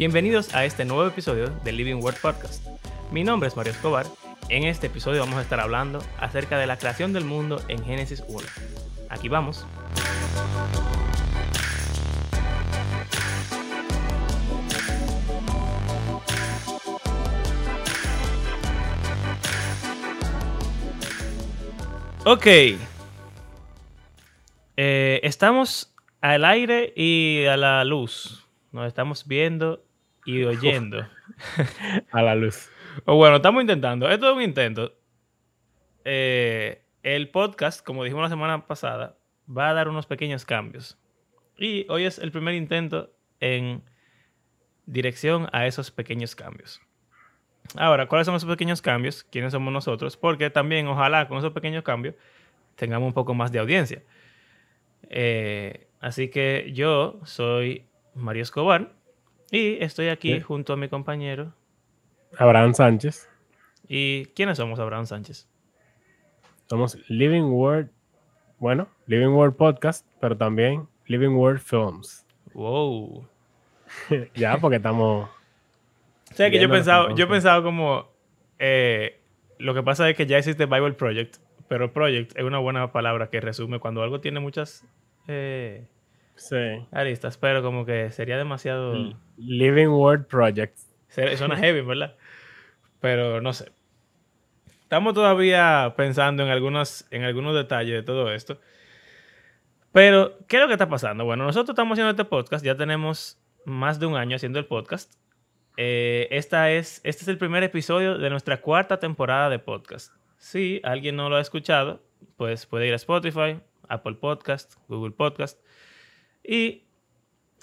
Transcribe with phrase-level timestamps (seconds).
[0.00, 2.66] Bienvenidos a este nuevo episodio del Living Word Podcast.
[3.12, 4.06] Mi nombre es Mario Escobar.
[4.48, 8.24] En este episodio vamos a estar hablando acerca de la creación del mundo en Génesis
[8.26, 8.40] 1.
[9.10, 9.66] Aquí vamos.
[22.24, 22.46] Ok.
[24.78, 28.46] Eh, estamos al aire y a la luz.
[28.72, 29.84] Nos estamos viendo
[30.24, 31.06] y oyendo.
[32.12, 32.70] a la luz.
[33.04, 34.08] O bueno, estamos intentando.
[34.08, 34.94] Esto es un intento.
[36.04, 39.16] Eh, el podcast, como dijimos la semana pasada,
[39.48, 40.98] va a dar unos pequeños cambios.
[41.56, 43.10] Y hoy es el primer intento
[43.40, 43.82] en
[44.86, 46.80] dirección a esos pequeños cambios.
[47.76, 49.24] Ahora, ¿cuáles son esos pequeños cambios?
[49.24, 50.16] ¿Quiénes somos nosotros?
[50.16, 52.14] Porque también, ojalá, con esos pequeños cambios,
[52.74, 54.02] tengamos un poco más de audiencia.
[55.08, 58.92] Eh, así que yo soy Mario Escobar
[59.50, 61.52] y estoy aquí junto a mi compañero
[62.38, 63.28] Abraham Sánchez.
[63.88, 65.48] ¿Y quiénes somos Abraham Sánchez?
[66.68, 67.90] Somos Living World,
[68.58, 72.24] bueno, Living World Podcast, pero también Living World Films.
[72.54, 73.26] Wow.
[74.34, 75.28] ya, porque estamos.
[76.30, 78.08] O sea, que yo pensaba, yo pensaba como.
[78.60, 79.18] Eh,
[79.58, 83.28] lo que pasa es que ya existe Bible Project, pero Project es una buena palabra
[83.30, 84.86] que resume cuando algo tiene muchas
[85.26, 85.88] eh,
[86.40, 86.86] sí.
[86.90, 89.14] aristas, pero como que sería demasiado.
[89.36, 90.78] Living World Project.
[91.08, 92.16] Suena heavy, ¿verdad?
[93.00, 93.72] Pero no sé.
[94.82, 98.58] Estamos todavía pensando en, algunos, en algunos detalles de todo esto.
[99.92, 101.24] Pero, ¿qué es lo que está pasando?
[101.24, 105.12] Bueno, nosotros estamos haciendo este podcast, ya tenemos más de un año haciendo el podcast.
[105.76, 110.12] Eh, esta es, este es el primer episodio de nuestra cuarta temporada de podcast.
[110.38, 112.02] Si alguien no lo ha escuchado,
[112.36, 115.60] pues puede ir a Spotify, Apple Podcast, Google Podcast
[116.42, 116.84] y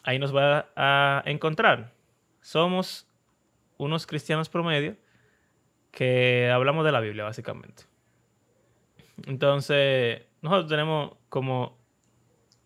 [0.04, 1.94] ahí nos va a encontrar.
[2.42, 3.08] Somos
[3.78, 4.96] unos cristianos promedio
[5.92, 7.84] que hablamos de la Biblia, básicamente.
[9.26, 11.78] Entonces, nosotros tenemos como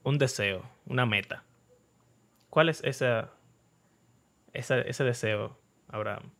[0.03, 1.43] un deseo, una meta.
[2.49, 3.31] ¿Cuál es esa,
[4.53, 5.57] ese deseo,
[5.87, 6.31] Abraham?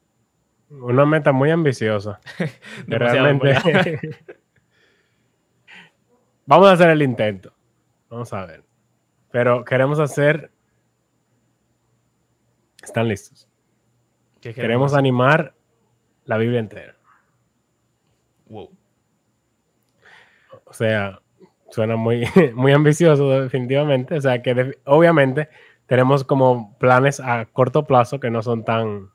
[0.70, 2.20] Una meta muy ambiciosa.
[2.88, 4.00] realmente.
[6.46, 7.54] Vamos a hacer el intento.
[8.10, 8.64] Vamos a ver.
[9.32, 10.52] Pero queremos hacer.
[12.84, 13.48] ¿Están listos?
[14.42, 15.54] queremos animar
[16.26, 16.96] la Biblia entera.
[18.48, 18.72] Wow.
[20.66, 21.22] O sea,
[21.70, 22.26] suena muy,
[22.56, 24.16] muy ambicioso, definitivamente.
[24.16, 25.50] O sea, que obviamente
[25.86, 29.10] tenemos como planes a corto plazo que no son tan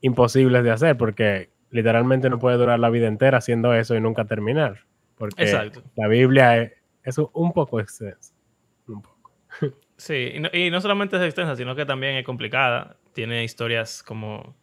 [0.00, 4.24] imposibles de hacer, porque literalmente no puede durar la vida entera haciendo eso y nunca
[4.24, 4.86] terminar.
[5.16, 5.82] Porque Exacto.
[5.96, 6.72] la Biblia
[7.02, 8.32] es, un poco extensa.
[9.60, 9.88] Un poco.
[9.98, 12.96] Sí, y no, solamente es extensa, sino que también es complicada.
[13.14, 14.54] Tiene historias como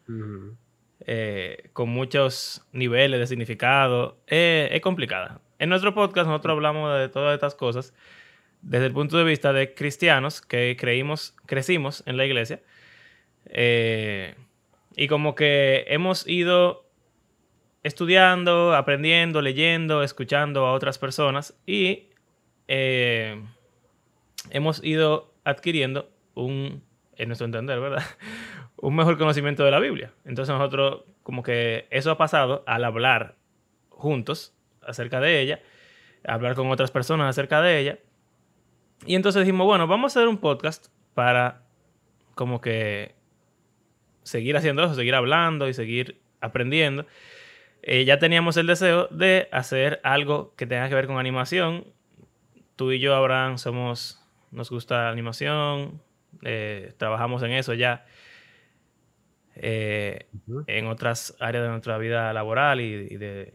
[1.02, 4.18] eh, con muchos niveles de significado.
[4.28, 5.42] Eh, es complicada.
[5.60, 7.94] En nuestro podcast nosotros hablamos de todas estas cosas
[8.62, 12.62] desde el punto de vista de cristianos que creímos, crecimos en la iglesia.
[13.48, 14.36] Eh,
[14.96, 16.86] y como que hemos ido
[17.84, 22.08] estudiando, aprendiendo, leyendo, escuchando a otras personas y
[24.50, 26.84] hemos ido adquiriendo un,
[27.16, 28.04] en nuestro entender, ¿verdad?
[28.78, 30.12] un mejor conocimiento de la Biblia.
[30.26, 33.36] Entonces nosotros, como que eso ha pasado al hablar
[33.90, 35.60] juntos acerca de ella,
[36.28, 38.00] hablar con otras personas acerca de ella.
[39.06, 41.64] Y entonces dijimos, bueno, vamos a hacer un podcast para
[42.34, 43.16] como que
[44.24, 47.06] seguir haciendo eso, seguir hablando y seguir aprendiendo.
[47.82, 51.86] Eh, ya teníamos el deseo de hacer algo que tenga que ver con animación.
[52.76, 56.02] Tú y yo, Abraham, somos, nos gusta la animación,
[56.44, 58.06] eh, trabajamos en eso ya
[59.56, 60.28] eh,
[60.68, 63.54] en otras áreas de nuestra vida laboral y, de,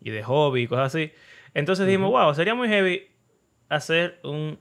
[0.00, 1.12] y de hobby y cosas así.
[1.54, 3.06] Entonces dijimos, wow, sería muy heavy
[3.68, 4.58] hacer un,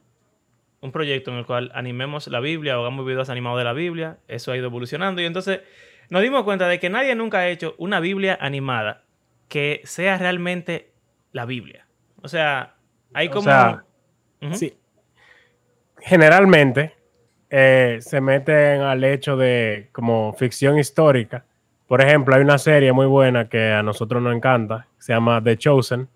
[0.82, 4.20] un, proyecto en el cual animemos la Biblia o hagamos videos animados de la Biblia.
[4.28, 5.62] Eso ha ido evolucionando y entonces
[6.10, 9.04] nos dimos cuenta de que nadie nunca ha hecho una Biblia animada
[9.48, 10.92] que sea realmente
[11.32, 11.88] la Biblia.
[12.22, 12.76] O sea,
[13.14, 13.82] hay como...
[14.54, 14.78] Sí.
[16.06, 16.94] Generalmente,
[17.50, 21.46] eh, se meten al hecho de como ficción histórica.
[21.88, 25.58] Por ejemplo, hay una serie muy buena que a nosotros nos encanta, se llama The
[25.58, 26.10] Chosen.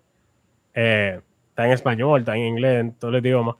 [0.74, 1.18] Eh,
[1.48, 3.56] está en español, está en inglés, en todo el idioma.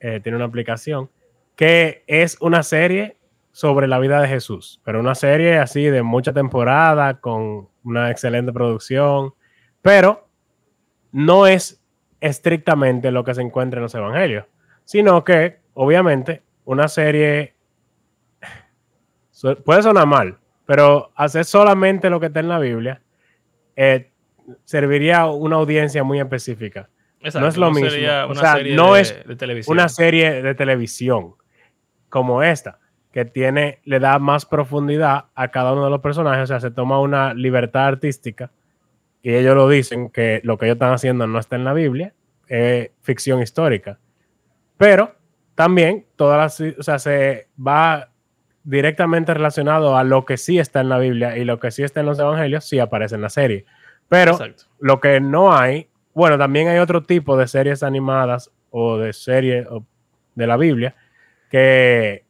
[0.00, 1.10] Eh, tiene una aplicación
[1.56, 3.18] que es una serie
[3.52, 8.50] sobre la vida de Jesús, pero una serie así de mucha temporada, con una excelente
[8.50, 9.34] producción,
[9.82, 10.26] pero
[11.12, 11.82] no es
[12.20, 14.46] estrictamente lo que se encuentra en los evangelios,
[14.86, 17.54] sino que obviamente una serie
[19.64, 23.02] puede sonar mal, pero hacer solamente lo que está en la Biblia
[23.76, 24.10] eh,
[24.64, 26.88] serviría a una audiencia muy específica.
[27.34, 27.88] no es lo mismo.
[28.28, 29.14] o sea, no es
[29.66, 31.34] una serie de televisión
[32.08, 32.78] como esta,
[33.12, 36.44] que tiene, le da más profundidad a cada uno de los personajes.
[36.44, 38.50] O sea, se toma una libertad artística
[39.22, 42.14] y ellos lo dicen que lo que ellos están haciendo no está en la Biblia,
[42.48, 43.98] es ficción histórica.
[44.78, 45.15] Pero
[45.56, 48.10] también todas las, o sea, se va
[48.62, 52.00] directamente relacionado a lo que sí está en la Biblia y lo que sí está
[52.00, 53.64] en los evangelios, sí aparece en la serie.
[54.08, 54.38] Pero
[54.78, 59.66] lo que no hay, bueno, también hay otro tipo de series animadas o de series
[60.34, 60.94] de la Biblia
[61.50, 62.24] que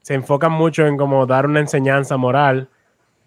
[0.00, 2.68] se enfocan mucho en como dar una enseñanza moral,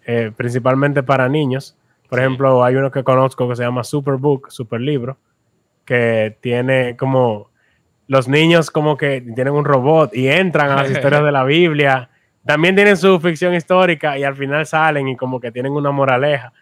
[0.06, 1.76] eh, principalmente para niños.
[2.08, 5.18] Por ejemplo, hay uno que conozco que se llama Superbook, Super Libro,
[5.84, 7.49] que tiene como
[8.10, 12.10] los niños como que tienen un robot y entran a las historias de la Biblia
[12.44, 16.52] también tienen su ficción histórica y al final salen y como que tienen una moraleja.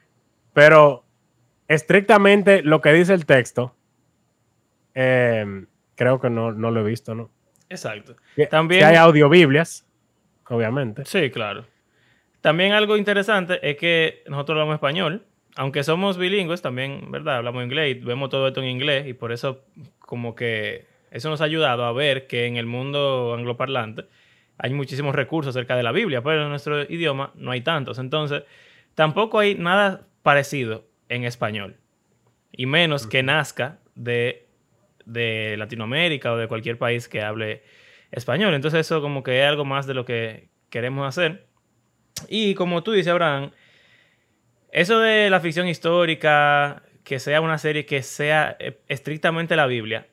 [0.52, 1.06] Pero
[1.66, 3.74] estrictamente lo que dice el texto,
[4.92, 7.30] em, creo que no, lo he visto, ¿no?
[7.70, 8.14] Exacto.
[8.50, 9.86] También hay audiobiblias,
[10.48, 11.06] obviamente.
[11.06, 11.64] Sí, claro.
[12.42, 15.24] También algo interesante es que nosotros hablamos español,
[15.56, 17.36] aunque somos bilingües, también, ¿verdad?
[17.36, 19.64] Hablamos inglés, vemos todo esto en inglés y por eso
[19.98, 24.05] como que eso nos ha ayudado a ver que en el mundo angloparlante
[24.58, 27.99] hay muchísimos recursos acerca de la Biblia, pero en nuestro idioma no hay tantos.
[27.99, 28.43] Entonces,
[28.94, 31.76] tampoco hay nada parecido en español.
[32.50, 34.46] Y menos que nazca de,
[35.05, 37.62] de Latinoamérica o de cualquier país que hable
[38.11, 38.52] español.
[38.54, 41.46] Entonces, eso como que es algo más de lo que queremos hacer.
[42.28, 43.52] Y como tú dices, Abraham,
[44.72, 50.08] eso de la ficción histórica, que sea una serie que sea eh, estrictamente la Biblia,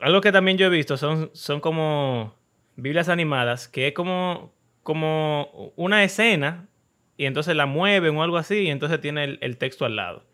[0.00, 2.34] algo que también yo he visto son, son como
[2.76, 4.52] Biblias animadas, que es como,
[4.82, 6.68] como una escena
[7.16, 10.24] y entonces la mueven o algo así y entonces tiene el, texto al lado.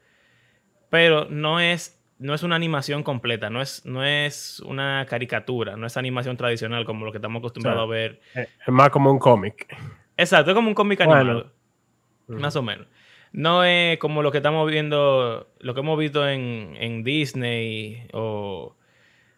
[0.91, 5.87] Pero no es, no es una animación completa, no es, no es una caricatura, no
[5.87, 8.21] es animación tradicional como lo que estamos acostumbrados a ver.
[8.35, 9.67] Es más como un cómic.
[10.17, 11.51] Exacto, es como un cómic animado.
[12.29, 12.87] Más o menos.
[13.33, 18.77] No es como lo que estamos viendo, lo que hemos visto en, en Disney o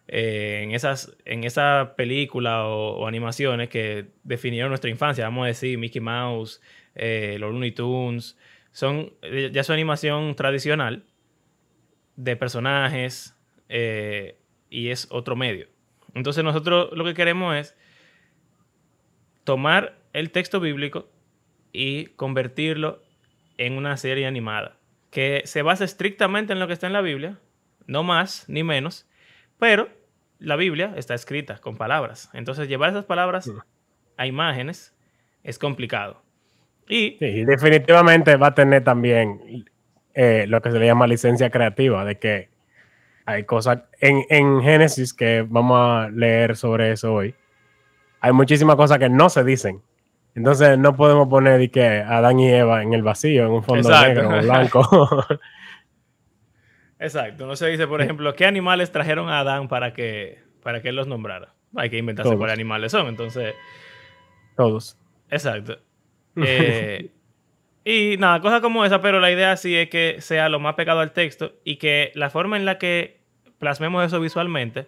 [0.07, 5.77] eh, en, esas, en esa película o, animaciones que definieron nuestra infancia, vamos a decir
[5.77, 6.61] Mickey Mouse,
[6.95, 8.37] eh, los Looney Tunes,
[8.71, 11.03] son eh, ya su animación tradicional
[12.15, 13.35] de personajes
[14.69, 15.67] y es otro medio.
[16.13, 17.75] Entonces nosotros lo que queremos es
[19.43, 21.09] tomar el texto bíblico
[21.73, 23.03] y convertirlo
[23.57, 24.77] en una serie animada
[25.11, 27.39] que se basa estrictamente en lo que está en la Biblia,
[27.87, 29.07] no más ni menos,
[29.59, 29.89] pero
[30.39, 32.29] la Biblia está escrita con palabras.
[32.33, 33.51] Entonces, llevar esas palabras
[34.17, 34.93] a imágenes
[35.43, 36.21] es complicado.
[36.89, 39.65] Y definitivamente va a tener también
[40.13, 42.49] eh, lo que se le llama licencia creativa, de que
[43.25, 47.35] hay cosas en, en, Génesis que vamos a leer sobre eso hoy.
[48.21, 49.81] Hay muchísimas cosas que no se dicen.
[50.33, 54.29] Entonces no podemos poner que Adán y Eva en el vacío, en un fondo negro
[54.29, 55.25] o blanco.
[56.99, 57.45] Exacto.
[57.45, 60.95] No se dice, por ejemplo, qué animales trajeron a Adán para que, para que él
[60.95, 61.53] los nombrara.
[61.75, 63.07] Hay que inventarse cuáles animales son.
[63.07, 63.53] Entonces.
[64.55, 64.97] Todos.
[65.29, 65.79] Exacto.
[66.39, 67.09] Eh,
[67.83, 70.99] y nada, cosas como esa, pero la idea sí es que sea lo más pegado
[70.99, 73.21] al texto y que la forma en la que
[73.57, 74.87] plasmemos eso visualmente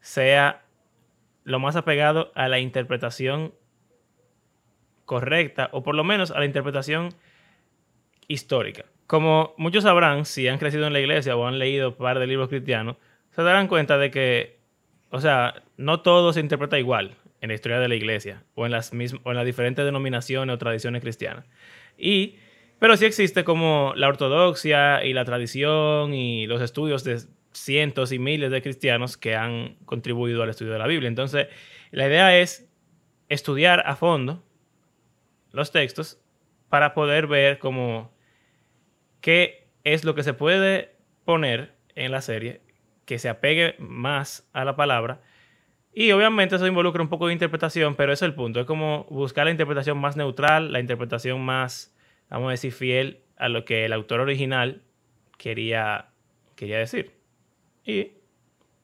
[0.00, 0.64] sea
[1.44, 3.54] lo más apegado a la interpretación
[5.04, 7.10] correcta, o por lo menos a la interpretación
[8.28, 8.86] histórica.
[9.08, 12.26] Como muchos sabrán, si han crecido en la iglesia o han leído un par de
[12.26, 12.98] libros cristianos,
[13.30, 14.58] se darán cuenta de que,
[15.08, 18.72] o sea, no todo se interpreta igual en la historia de la iglesia o en
[18.72, 21.46] las, o en las diferentes denominaciones o tradiciones cristianas.
[21.96, 22.36] Y,
[22.80, 27.22] pero sí existe como la ortodoxia y la tradición y los estudios de
[27.52, 31.08] cientos y miles de cristianos que han contribuido al estudio de la Biblia.
[31.08, 31.48] Entonces,
[31.92, 32.68] la idea es
[33.30, 34.44] estudiar a fondo
[35.52, 36.20] los textos
[36.68, 38.12] para poder ver cómo
[39.20, 42.60] qué es lo que se puede poner en la serie
[43.04, 45.22] que se apegue más a la palabra.
[45.94, 48.60] Y obviamente eso involucra un poco de interpretación, pero ese es el punto.
[48.60, 51.96] Es como buscar la interpretación más neutral, la interpretación más,
[52.28, 54.82] vamos a decir, fiel a lo que el autor original
[55.38, 56.10] quería,
[56.54, 57.14] quería decir.
[57.84, 58.12] Y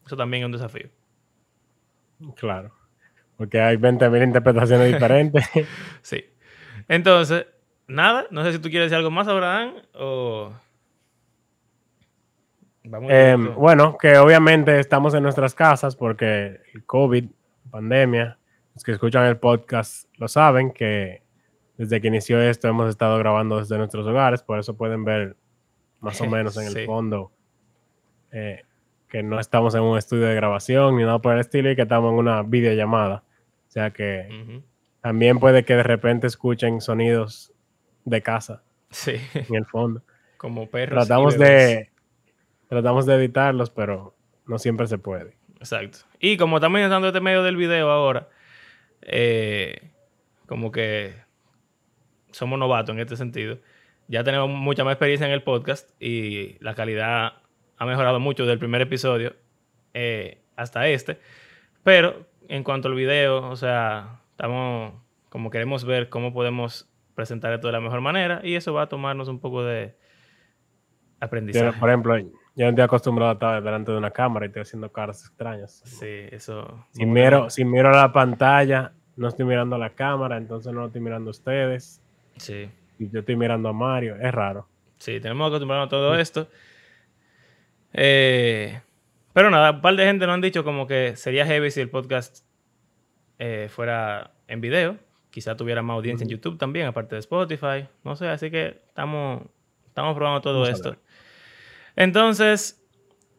[0.07, 0.89] eso también es un desafío.
[2.37, 2.73] Claro.
[3.37, 5.45] Porque hay 20.000 interpretaciones diferentes.
[6.03, 6.25] sí.
[6.89, 7.47] Entonces,
[7.87, 10.53] nada, no sé si tú quieres decir algo más, Abraham, o...
[13.09, 17.25] Em, bueno, que obviamente estamos en nuestras casas porque el COVID,
[17.71, 18.39] pandemia,
[18.75, 21.23] los que escuchan el podcast lo saben, que
[21.79, 25.35] desde que inició esto hemos estado grabando desde nuestros hogares, por eso pueden ver
[26.01, 26.85] más o menos en el Sí.
[26.85, 27.33] fondo
[28.33, 28.63] eh,
[29.09, 31.83] que no estamos en un estudio de grabación ni nada por el estilo y que
[31.83, 33.25] estamos en una videollamada.
[33.67, 34.61] O sea que
[35.01, 37.54] también puede que de repente escuchen sonidos
[38.05, 40.03] de casa Sí, en el fondo.
[40.37, 41.07] como perros.
[41.07, 41.91] Tratamos de,
[42.69, 44.15] tratamos de editarlos, pero
[44.47, 45.37] no siempre se puede.
[45.57, 45.99] Exacto.
[46.21, 48.29] Y como estamos usando este medio del video ahora,
[49.03, 49.91] eh,
[50.47, 51.15] como que
[52.31, 53.59] somos novatos en este sentido.
[54.07, 57.39] Ya tenemos mucha más experiencia en el podcast y la calidad
[57.79, 59.35] ha mejorado mucho del primer episodio
[59.95, 61.19] eh, hasta este.
[61.83, 64.95] Pero en cuanto al video, o sea, estamos
[65.31, 68.89] como queremos ver cómo podemos presentar esto de la mejor manera y eso va a
[68.89, 69.95] tomarnos un poco de Yo,
[71.21, 71.79] aprendizaje.
[71.79, 74.91] por ejemplo, yo no estoy acostumbrado a estar delante de una cámara y estoy haciendo
[74.93, 75.83] caras extrañas.
[75.85, 76.87] Sí, eso.
[76.91, 81.31] Si miro, si miro la pantalla, no estoy mirando la cámara, entonces no estoy mirando
[81.31, 82.03] a ustedes.
[82.37, 82.71] Sí.
[82.99, 84.17] Y yo estoy mirando a Mario.
[84.17, 84.69] Es raro.
[84.99, 86.49] Sí, tenemos que acostumbrarnos a todo esto.
[87.93, 88.81] Eh,
[89.33, 91.91] pero nada, un par de gente nos han dicho como que sería heavy si el
[91.91, 92.45] podcast
[93.39, 94.97] eh, fuera en video.
[95.35, 97.89] Quizá tuviera más audiencia en YouTube también, aparte de Spotify.
[98.05, 99.43] No sé, así que estamos,
[99.89, 100.97] estamos probando todo Vamos esto.
[101.97, 102.81] Entonces,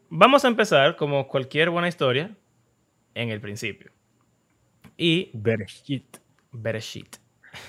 [0.10, 2.36] vamos a empezar, como cualquier buena historia,
[3.14, 3.94] en el principio.
[4.98, 6.18] Y Bereshit.
[6.52, 7.16] Bereshit.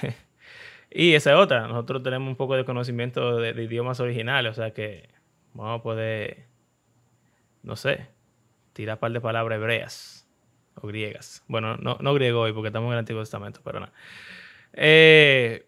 [0.90, 1.68] y esa es otra.
[1.68, 5.08] Nosotros tenemos un poco de conocimiento de, de idiomas originales, o sea que
[5.54, 6.48] vamos a poder,
[7.62, 8.08] no sé,
[8.72, 10.15] tirar un par de palabras hebreas
[10.80, 11.42] o griegas.
[11.48, 13.92] Bueno, no, no griego hoy porque estamos en el Antiguo Testamento, pero nada.
[14.72, 15.66] Eh,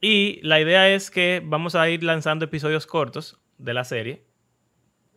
[0.00, 4.24] y la idea es que vamos a ir lanzando episodios cortos de la serie,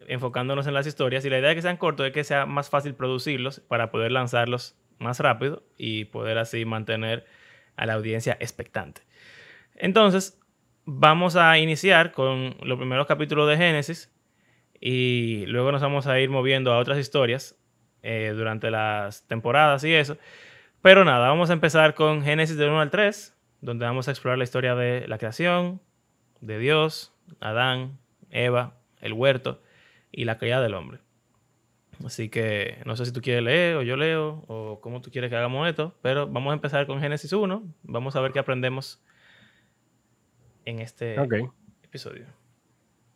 [0.08, 1.26] enfocándonos en las historias.
[1.26, 4.12] Y la idea de que sean cortos es que sea más fácil producirlos para poder
[4.12, 7.26] lanzarlos más rápido y poder así mantener
[7.76, 9.02] a la audiencia expectante.
[9.76, 10.40] Entonces,
[10.86, 14.14] vamos a iniciar con los primeros capítulos de Génesis
[14.80, 17.58] y luego nos vamos a ir moviendo a otras historias
[18.08, 20.18] eh, durante las temporadas y eso.
[20.84, 24.38] Pero nada, vamos a empezar con Génesis del 1 al 3, donde vamos a explorar
[24.38, 25.82] la historia de la creación,
[26.40, 27.98] de Dios, Adán,
[28.30, 29.60] Eva, el huerto
[30.12, 31.00] y la caída del hombre.
[32.06, 35.32] Así que no sé si tú quieres leer o yo leo o cómo tú quieres
[35.32, 37.64] que hagamos esto, pero vamos a empezar con Génesis 1.
[37.82, 39.02] Vamos a ver qué aprendemos
[40.66, 41.16] en este
[41.82, 42.28] episodio.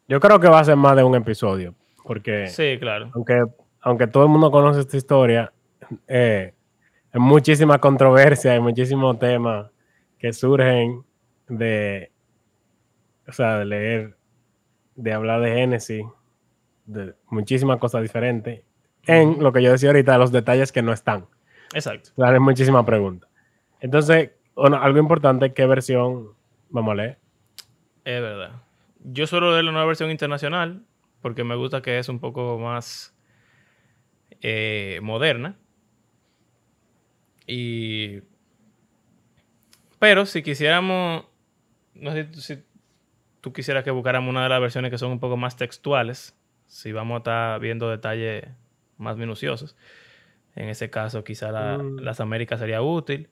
[0.08, 1.76] Yo creo que va a ser más de un episodio.
[2.04, 3.12] Porque Sí, claro.
[3.14, 3.44] aunque,
[3.82, 5.54] aunque todo el mundo conoce esta historia,
[6.08, 6.54] eh,
[7.12, 9.72] hay muchísima controversia, hay muchísimos temas
[10.18, 11.04] que surgen
[11.48, 12.12] de,
[13.28, 14.18] o sea, de leer,
[14.96, 16.06] de hablar de Génesis,
[16.86, 18.64] de muchísimas cosas diferentes,
[19.08, 21.26] en lo que yo decía ahorita, los detalles que no están.
[21.74, 22.12] Exacto.
[22.16, 23.30] O sea, hay muchísimas preguntas.
[23.80, 26.34] Entonces, bueno, algo importante, ¿qué versión
[26.70, 27.20] vamos a leer?
[28.04, 28.62] Es verdad.
[29.04, 30.84] Yo suelo leer la nueva versión internacional
[31.22, 33.16] porque me gusta que es un poco más
[34.42, 35.58] eh, moderna.
[37.48, 38.22] Y.
[40.00, 41.26] Pero si quisiéramos.
[41.96, 42.64] No sé si
[43.42, 46.36] tú quisieras que buscáramos una de las versiones que son un poco más textuales.
[46.68, 48.46] Si vamos a estar viendo detalles
[48.98, 49.76] más minuciosos.
[50.56, 52.00] En ese caso, quizá la- Mm.
[52.00, 53.30] las Américas sería útil.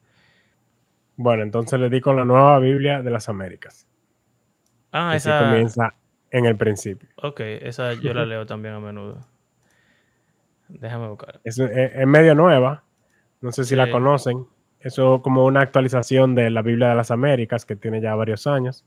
[1.16, 3.86] Bueno, entonces le di con la nueva Biblia de las Américas.
[4.92, 5.94] Ah, que sí comienza
[6.30, 7.08] en el principio.
[7.16, 9.20] Ok, esa yo la leo también a menudo.
[10.68, 11.40] Déjame buscar.
[11.44, 12.82] Es, es- es medio nueva.
[13.40, 14.46] No sé si la conocen.
[14.80, 18.46] Eso es como una actualización de la Biblia de las Américas que tiene ya varios
[18.46, 18.84] años.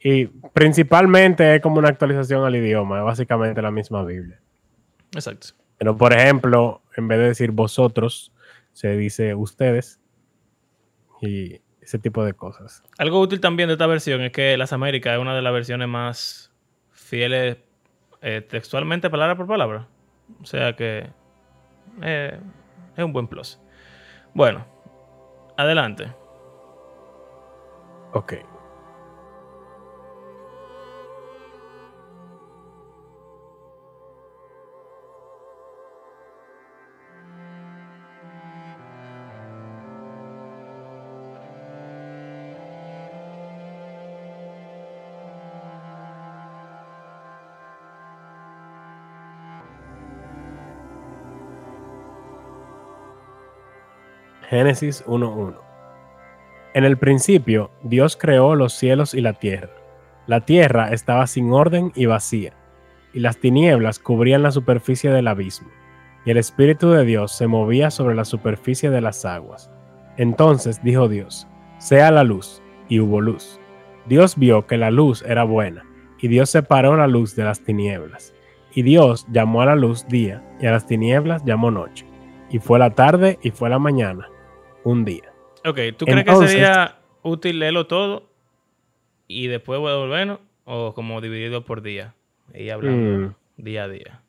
[0.00, 2.98] Y principalmente es como una actualización al idioma.
[2.98, 4.40] Es básicamente la misma Biblia.
[5.14, 5.48] Exacto.
[5.78, 8.32] Pero, por ejemplo, en vez de decir vosotros,
[8.72, 10.00] se dice ustedes.
[11.20, 12.82] Y ese tipo de cosas.
[12.98, 15.88] Algo útil también de esta versión es que Las Américas es una de las versiones
[15.88, 16.52] más
[16.90, 17.58] fieles
[18.22, 19.88] eh, textualmente, palabra por palabra.
[20.40, 21.10] O sea que
[22.02, 22.40] eh,
[22.96, 23.60] es un buen plus.
[24.34, 24.64] Bueno,
[25.56, 26.12] adelante.
[28.12, 28.34] Ok.
[54.52, 55.54] Génesis 1.1
[56.74, 59.70] En el principio, Dios creó los cielos y la tierra.
[60.26, 62.52] La tierra estaba sin orden y vacía,
[63.14, 65.70] y las tinieblas cubrían la superficie del abismo,
[66.26, 69.70] y el Espíritu de Dios se movía sobre la superficie de las aguas.
[70.18, 73.58] Entonces dijo Dios, sea la luz, y hubo luz.
[74.04, 75.82] Dios vio que la luz era buena,
[76.20, 78.34] y Dios separó la luz de las tinieblas.
[78.74, 82.04] Y Dios llamó a la luz día, y a las tinieblas llamó noche.
[82.50, 84.28] Y fue la tarde y fue la mañana,
[84.84, 85.32] un día.
[85.64, 88.28] Ok, ¿tú crees que sería útil leerlo todo
[89.28, 90.40] y después volvernos?
[90.64, 92.14] ¿O como dividido por día?
[92.54, 93.34] Y hablando mm.
[93.56, 94.22] día a día.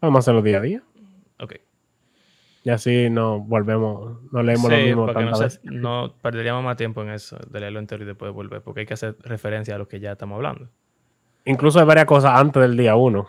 [0.00, 0.82] Vamos a hacerlo día a día.
[1.38, 1.56] Ok.
[2.64, 7.10] Y así no volvemos, no leemos lo mismo tantas no, no perderíamos más tiempo en
[7.10, 10.00] eso, de leerlo entero y después volver, porque hay que hacer referencia a lo que
[10.00, 10.68] ya estamos hablando.
[11.44, 13.28] Incluso hay varias cosas antes del día uno.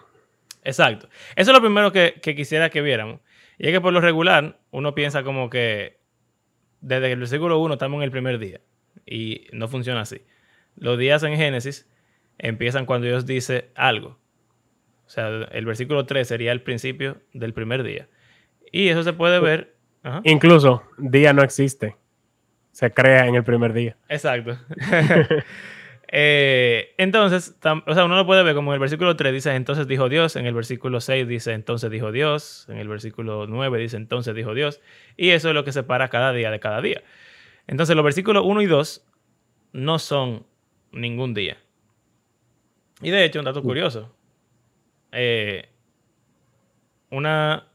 [0.63, 1.07] Exacto.
[1.35, 3.21] Eso es lo primero que, quisiera que viéramos.
[3.57, 5.99] Y es que por lo regular, uno piensa como que
[6.81, 8.61] desde el versículo 1 estamos en el primer día.
[9.05, 10.21] Y no funciona así.
[10.75, 11.89] Los días en Génesis
[12.37, 14.19] empiezan cuando Dios dice algo.
[15.05, 18.07] O sea, el versículo 3 sería el principio del primer día.
[18.71, 19.75] Y eso se puede ver.
[20.23, 21.95] Incluso, día no existe.
[22.71, 23.97] Se crea en el primer día.
[24.09, 24.57] Exacto.
[26.09, 29.87] Eh, entonces, o sea, uno lo puede ver como en el versículo 3 dice, entonces
[29.87, 33.97] dijo Dios, en el versículo 6 dice, entonces dijo Dios, en el versículo 9 dice,
[33.97, 34.79] entonces dijo Dios,
[35.17, 37.03] y eso es lo que separa cada día de cada día.
[37.67, 39.05] Entonces, los versículos 1 y 2
[39.73, 40.45] no son
[40.91, 41.57] ningún día.
[43.01, 44.15] Y de hecho, un dato curioso,
[45.11, 45.69] eh,
[47.11, 47.67] una,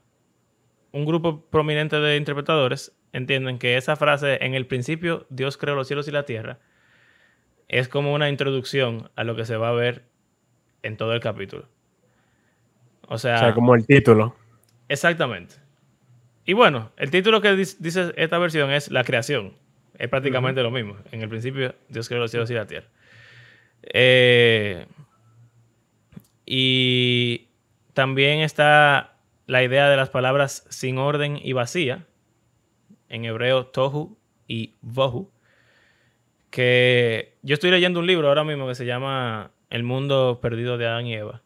[0.91, 5.87] un grupo prominente de interpretadores entienden que esa frase, en el principio Dios creó los
[5.87, 6.59] cielos y la tierra,
[7.67, 10.03] es como una introducción a lo que se va a ver
[10.81, 11.67] en todo el capítulo.
[13.07, 14.35] O sea, como el título.
[14.87, 15.55] Exactamente.
[16.45, 19.53] Y bueno, el título que dice esta versión es La creación.
[19.97, 20.97] Es prácticamente lo mismo.
[21.11, 22.87] En el principio, Dios creó los cielos y la tierra.
[23.83, 24.85] Eh,
[26.45, 27.49] y
[27.93, 32.05] también está la idea de las palabras sin orden y vacía,
[33.09, 35.31] en hebreo tohu y vohu,
[36.53, 40.85] que yo estoy leyendo un libro ahora mismo que se llama El mundo perdido de
[40.85, 41.41] Adán y Eva.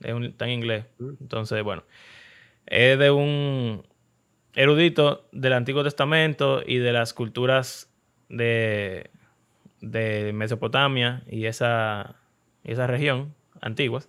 [0.00, 0.84] está en inglés.
[1.00, 1.82] Entonces, bueno,
[2.66, 3.84] es de un
[4.54, 7.92] erudito del Antiguo Testamento y de las culturas
[8.28, 9.10] de,
[9.80, 12.14] de Mesopotamia y esa,
[12.62, 14.08] y esa región antiguas.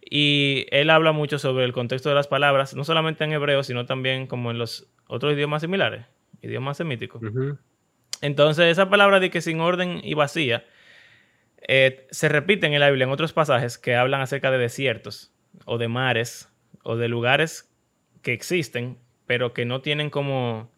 [0.00, 3.86] Y él habla mucho sobre el contexto de las palabras, no solamente en hebreo, sino
[3.86, 6.06] también como en los otros idiomas similares,
[6.40, 7.22] idiomas semíticos.
[8.22, 10.64] Entonces, esa palabra de que sin orden y vacía
[11.68, 15.32] eh, se repite en la Biblia en otros pasajes que hablan acerca de desiertos
[15.66, 16.48] o de mares
[16.82, 17.70] o de lugares
[18.22, 20.70] que existen, pero que no tienen como,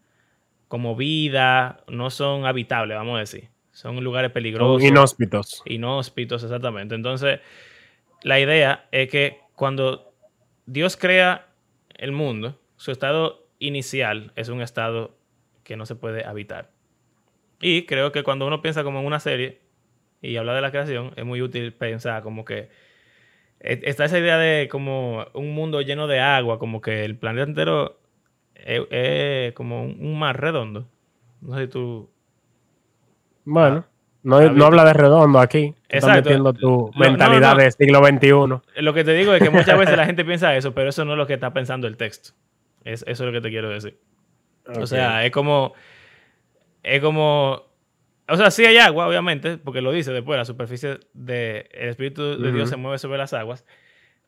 [0.69, 3.51] como vida, no son habitables, vamos a decir.
[3.73, 4.83] Son lugares peligrosos.
[4.83, 5.63] Inhóspitos.
[5.65, 6.95] Inhóspitos, exactamente.
[6.95, 7.41] Entonces,
[8.23, 10.15] la idea es que cuando
[10.67, 11.49] Dios crea
[11.97, 15.17] el mundo, su estado inicial es un estado
[15.65, 16.74] que no se puede habitar.
[17.67, 19.59] Y creo que cuando uno piensa como en una serie
[20.21, 22.69] y habla de la creación, es muy útil pensar como que
[23.59, 27.49] e, está esa idea de como un mundo lleno de agua, como que el planeta
[27.49, 28.01] entero
[28.55, 30.87] es, como un mar redondo.
[31.41, 32.11] No sé si tú...
[33.47, 33.87] Bueno.
[34.23, 35.75] No, habla de redondo aquí.
[35.89, 38.83] Estás metiendo tu mentalidad de siglo XXI.
[38.83, 41.13] Lo que te digo es que muchas veces la gente piensa eso, pero eso no
[41.13, 42.35] es lo que está pensando el texto.
[42.85, 43.99] Es, eso es lo que te quiero decir.
[44.67, 45.73] O sea, es como.
[46.85, 47.65] Es como.
[48.27, 52.53] O sea, sí hay agua, obviamente, porque lo dice después, la superficie del Espíritu de
[52.53, 53.67] Dios se mueve sobre las aguas.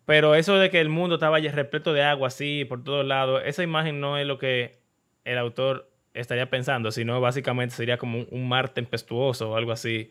[0.04, 3.62] Pero eso de que el mundo estaba repleto de agua así por todos lados, esa
[3.62, 4.78] imagen no es lo que
[5.24, 10.10] el autor estaría pensando, sino básicamente sería como un, mar tempestuoso o algo así.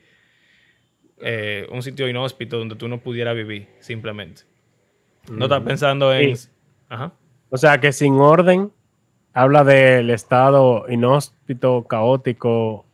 [1.22, 4.44] Eh, un sitio inhóspito donde tú no pudieras vivir, simplemente.
[5.30, 6.36] No estás pensando en...
[7.50, 8.72] O sea que sin orden
[9.36, 12.86] habla del estado inhóspito, caótico,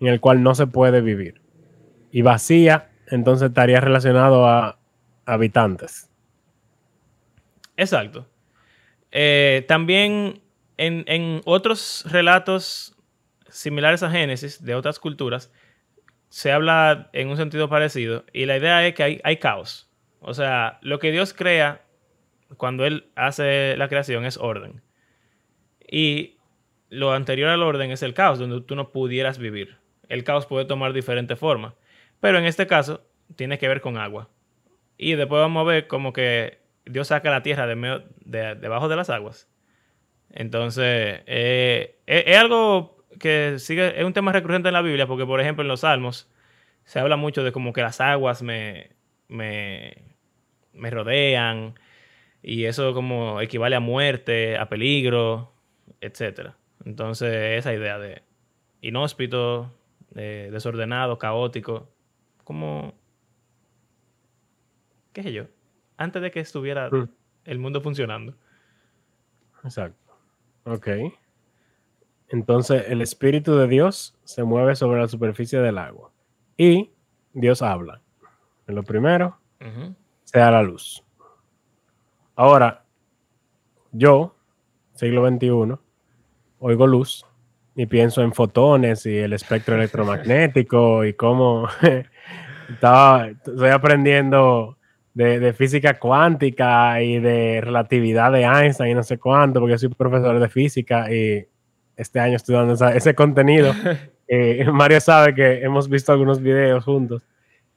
[0.00, 1.42] en el cual no se puede vivir.
[2.10, 4.78] Y vacía, entonces estaría relacionado a
[5.26, 6.10] habitantes.
[7.76, 8.26] Exacto.
[9.10, 10.40] Eh, también
[10.78, 12.96] en, otros relatos
[13.50, 15.52] similares a Génesis de otras culturas,
[16.30, 19.90] se habla en un sentido parecido y la idea es que hay, hay, caos.
[20.20, 21.82] O sea, lo que Dios crea
[22.56, 24.80] cuando Él hace la creación es orden.
[25.92, 26.38] Y
[26.88, 29.76] lo anterior al orden es el caos, donde tú no pudieras vivir.
[30.08, 31.74] El caos puede tomar diferentes formas,
[32.18, 33.02] pero en este caso
[33.36, 34.30] tiene que ver con agua.
[34.96, 38.88] Y después vamos a ver como que Dios saca la tierra de medio, de, debajo
[38.88, 39.48] de las aguas
[40.32, 45.40] entonces, eh, es, algo que sigue, es un tema recurrente en la Biblia, porque por
[45.40, 46.30] ejemplo en los Salmos
[46.84, 48.90] se habla mucho de como que las aguas me,
[49.28, 49.94] me,
[50.72, 51.74] me rodean
[52.42, 55.52] y eso como equivale a muerte, a peligro,
[56.02, 56.50] etc.
[56.84, 58.22] Entonces, esa idea de
[58.80, 59.70] inhóspito,
[60.14, 61.88] eh, desordenado, caótico,
[62.44, 62.94] como,
[65.12, 65.44] qué sé yo,
[65.96, 67.08] antes de que estuviera Mm.
[67.44, 68.34] el mundo funcionando.
[69.64, 70.16] Exacto.
[70.64, 70.88] Ok.
[72.28, 76.10] Entonces el Espíritu de Dios se mueve sobre la superficie del agua
[76.56, 76.90] y
[77.34, 78.00] Dios habla.
[78.66, 79.38] En lo primero,
[80.24, 81.04] se da la luz.
[82.34, 82.84] Ahora,
[83.92, 84.34] yo,
[84.94, 85.78] siglo XXI,
[86.64, 87.24] oigo luz
[87.74, 91.68] y pienso en fotones y el espectro electromagnético y cómo
[92.70, 94.76] estaba, estoy aprendiendo
[95.14, 99.88] de, de física cuántica y de relatividad de Einstein y no sé cuánto, porque soy
[99.90, 101.46] profesor de física y
[101.96, 103.72] este año estoy dando esa- ese contenido.
[104.34, 107.22] Eh, Mario sabe que hemos visto algunos videos juntos.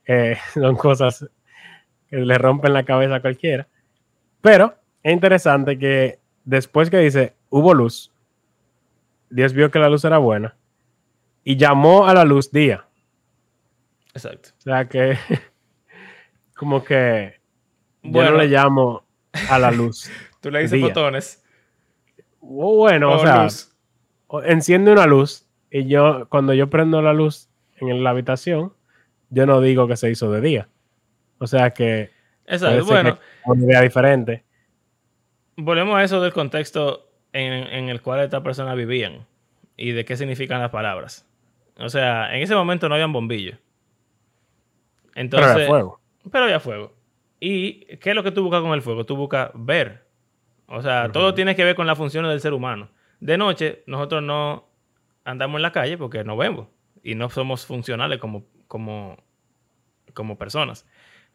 [0.07, 1.25] Eh, son cosas
[2.09, 3.67] que le rompen la cabeza a cualquiera.
[4.39, 8.13] Pero es interesante que después que dice, hubo luz,
[9.35, 10.55] Dios vio que la luz era buena
[11.43, 12.85] y llamó a la luz día.
[14.13, 14.49] Exacto.
[14.57, 15.17] O sea que,
[16.55, 17.39] como que
[18.03, 18.31] yo Bueno.
[18.31, 19.05] no le llamo
[19.49, 20.09] a la luz.
[20.41, 20.87] Tú le dices Día.
[20.87, 21.43] fotones.
[22.39, 23.75] O bueno, o, o sea, luz.
[24.45, 28.73] enciende una luz y yo, cuando yo prendo la luz en la habitación,
[29.29, 30.69] yo no digo que se hizo de día.
[31.39, 32.11] O sea que
[32.45, 32.85] Exacto.
[32.85, 34.45] Bueno, que una idea diferente.
[35.57, 39.27] volvemos a eso del contexto en, en el cual estas personas vivían
[39.77, 41.27] y de qué significan las palabras.
[41.77, 43.57] O sea, en ese momento no habían bombillos.
[45.13, 46.01] Entonces, pero era fuego.
[46.31, 46.93] pero había fuego.
[47.39, 49.05] ¿Y qué es lo que tú buscas con el fuego?
[49.05, 50.05] Tú buscas ver.
[50.67, 52.89] O sea, todo tiene que ver con las funciones del ser humano.
[53.19, 54.67] De noche, nosotros no
[55.23, 56.67] andamos en la calle porque no vemos
[57.03, 59.17] y no somos funcionales como, como,
[60.13, 60.87] como personas.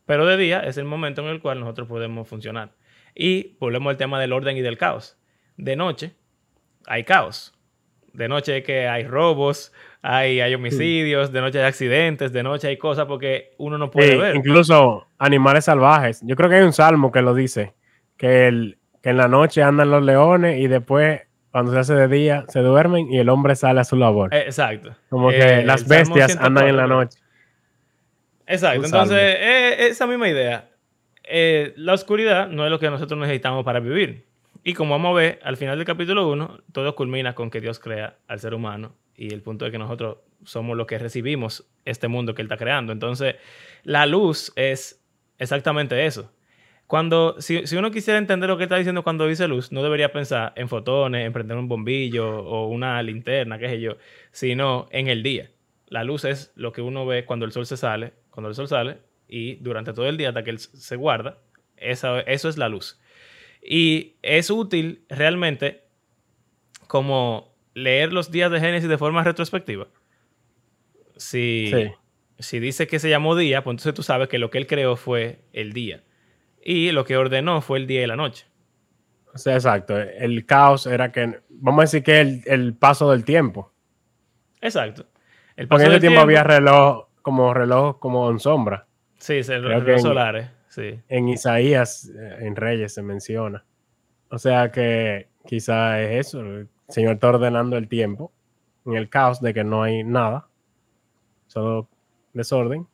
[0.06, 2.72] Pero de día es el momento en el cual nosotros podemos funcionar.
[3.14, 5.19] Y volvemos al tema del orden y del caos.
[5.62, 6.12] De noche
[6.87, 7.55] hay caos.
[8.12, 12.66] De noche es que hay robos, hay, hay homicidios, de noche hay accidentes, de noche
[12.68, 14.35] hay cosas porque uno no puede Sí, ver.
[14.37, 16.20] incluso animales salvajes.
[16.25, 17.75] Yo creo que hay un salmo que lo dice,
[18.16, 21.20] que, el, que en la noche andan los leones y después,
[21.53, 24.35] cuando se hace de día, se duermen y el hombre sale a su labor.
[24.35, 24.96] Eh, Exacto.
[25.09, 27.18] Como Eh, que el las bestias andan en la 104, noche.
[28.46, 28.85] Exacto.
[28.87, 30.68] Entonces, eh, esa misma idea.
[31.23, 34.27] Eh, la oscuridad no es lo que nosotros necesitamos para vivir.
[34.62, 37.79] Y como vamos a ver, al final del capítulo 1, todo culmina con que Dios
[37.79, 42.09] crea al ser humano y el punto de que nosotros somos los que recibimos este
[42.09, 42.92] mundo que Él está creando.
[42.92, 43.37] Entonces,
[43.85, 45.03] la luz es
[45.38, 46.33] exactamente eso.
[46.87, 50.12] Cuando, si, si uno quisiera entender lo que está diciendo cuando dice luz, no debería
[50.12, 53.96] pensar en fotones, en prender un bombillo o una linterna, qué sé yo,
[54.33, 55.51] sino en el día.
[55.87, 58.66] La luz es lo que uno ve cuando el sol se sale, cuando el sol
[58.68, 61.38] sale, y durante todo el día hasta que él se guarda,
[61.77, 63.01] esa- eso es la luz.
[63.62, 65.85] Y es útil realmente
[66.87, 69.88] como leer los días de Génesis de forma retrospectiva.
[71.16, 71.92] Si, Sí.
[72.38, 74.96] si dice que se llamó día, pues entonces tú sabes que lo que él creó
[74.96, 76.03] fue el día.
[76.64, 78.46] Y lo que ordenó fue el día y la noche.
[79.33, 79.96] O sea, exacto.
[79.99, 83.73] El caos era que, vamos a decir que el, el paso del tiempo.
[84.61, 85.07] Exacto.
[85.57, 88.87] El Porque paso en ese del tiempo había reloj, como reloj como en sombra.
[89.18, 90.49] Sí, que en- solares.
[90.70, 90.98] Sí.
[91.09, 93.64] En Isaías, eh, en Reyes se menciona.
[94.30, 96.40] O sea que quizá es eso.
[96.40, 98.33] El Señor está ordenando el tiempo
[98.87, 100.48] en el caos de que no hay nada,
[101.48, 101.88] solo
[102.33, 102.87] desorden.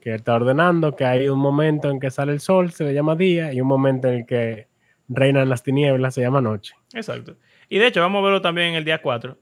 [0.00, 2.94] Que Él está ordenando que hay un momento en que sale el sol, se le
[2.94, 4.68] llama día, y un momento en el que
[5.08, 6.74] reinan las tinieblas, se llama noche.
[6.94, 7.36] Exacto.
[7.68, 9.36] Y de hecho, vamos a verlo también en el día 4,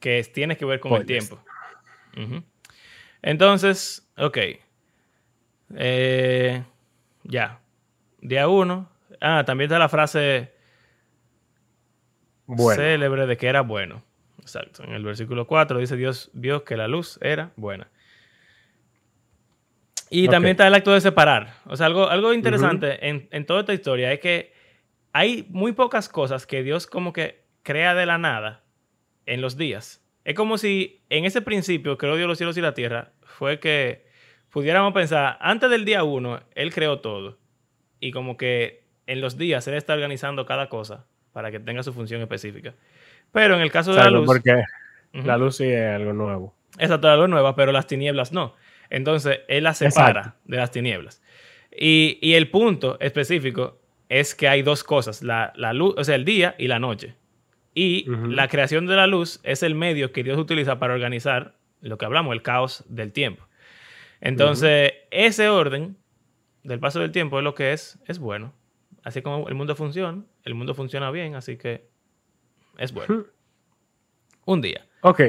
[0.00, 1.40] que es- tiene que ver con el tiempo.
[3.22, 4.38] Entonces, ok.
[5.76, 6.62] Eh,
[7.22, 7.60] ya.
[8.20, 8.90] Día 1.
[9.20, 10.52] Ah, también está la frase
[12.46, 14.02] Bueno, célebre de que era bueno.
[14.40, 14.84] Exacto.
[14.84, 17.88] En el versículo 4 dice Dios vio que la luz era buena.
[20.10, 21.54] Y también está el acto de separar.
[21.64, 24.52] O sea, algo, algo interesante en, en toda esta historia es que
[25.12, 28.62] hay muy pocas cosas que Dios como que crea de la nada
[29.26, 30.04] en los días.
[30.24, 34.06] Es como si en ese principio creó Dios los cielos y la tierra, fue que
[34.54, 37.36] pudiéramos pensar, antes del día 1, Él creó todo.
[37.98, 41.92] Y como que en los días Él está organizando cada cosa para que tenga su
[41.92, 42.72] función específica.
[43.32, 44.26] Pero en el caso de la exacto, luz...
[44.28, 44.62] porque
[45.12, 46.54] la luz sí es algo nuevo.
[46.78, 48.54] Esa toda luz nueva, pero las tinieblas no.
[48.90, 50.40] Entonces, él las separa Exacto.
[50.44, 51.20] de las tinieblas.
[51.76, 56.14] Y, y el punto específico es que hay dos cosas, la, la luz, o sea,
[56.14, 57.16] el día y la noche.
[57.74, 61.98] Y la creación de la luz es el medio que Dios utiliza para organizar lo
[61.98, 63.48] que hablamos, el caos del tiempo.
[64.24, 65.96] Entonces, ese orden
[66.62, 68.52] del paso del tiempo es lo que es, es bueno.
[69.02, 71.86] Así como el mundo funciona, el mundo funciona bien, así que
[72.78, 73.24] es bueno.
[74.46, 74.86] Un día.
[75.02, 75.20] Ok,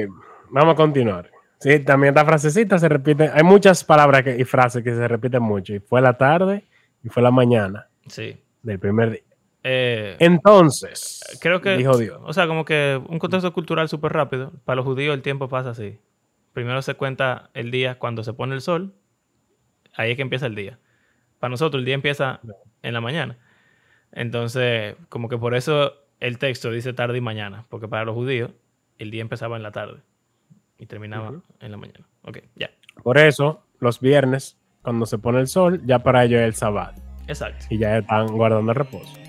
[0.50, 1.30] vamos a continuar.
[1.58, 3.30] Sí, también esta frasecita se repite.
[3.32, 5.74] Hay muchas palabras que- y frases que se repiten mucho.
[5.74, 6.64] Y fue la tarde
[7.02, 8.36] y fue la mañana Sí.
[8.62, 9.20] del primer día.
[9.62, 12.20] Eh, Entonces, creo que, dijo Dios.
[12.24, 14.52] o sea, como que un contexto cultural súper rápido.
[14.64, 15.98] Para los judíos el tiempo pasa así.
[16.56, 18.94] Primero se cuenta el día cuando se pone el sol.
[19.92, 20.78] Ahí es que empieza el día.
[21.38, 22.40] Para nosotros el día empieza
[22.80, 23.36] en la mañana.
[24.10, 27.66] Entonces, como que por eso el texto dice tarde y mañana.
[27.68, 28.52] Porque para los judíos
[28.96, 30.00] el día empezaba en la tarde
[30.78, 32.06] y terminaba en la mañana.
[32.22, 32.70] Ok, ya.
[33.02, 36.94] Por eso, los viernes, cuando se pone el sol, ya para ellos es el sábado.
[37.28, 37.66] Exacto.
[37.68, 39.25] Y ya están guardando el reposo.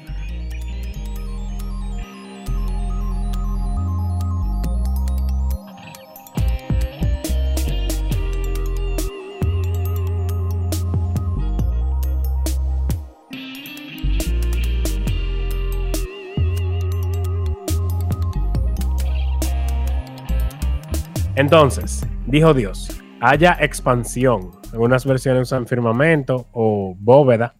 [21.37, 22.89] Entonces, dijo Dios,
[23.21, 27.55] haya expansión, algunas versiones usan firmamento o bóveda,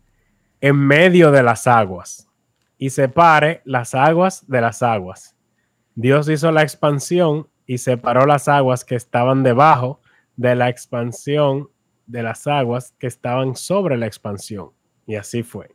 [0.62, 2.28] en medio de las aguas
[2.80, 5.36] y separe las aguas de las aguas.
[5.94, 10.02] Dios hizo la expansión y separó las aguas que estaban debajo
[10.38, 11.70] de la expansión
[12.08, 14.72] de las aguas que estaban sobre la expansión.
[15.06, 15.70] Y así fue.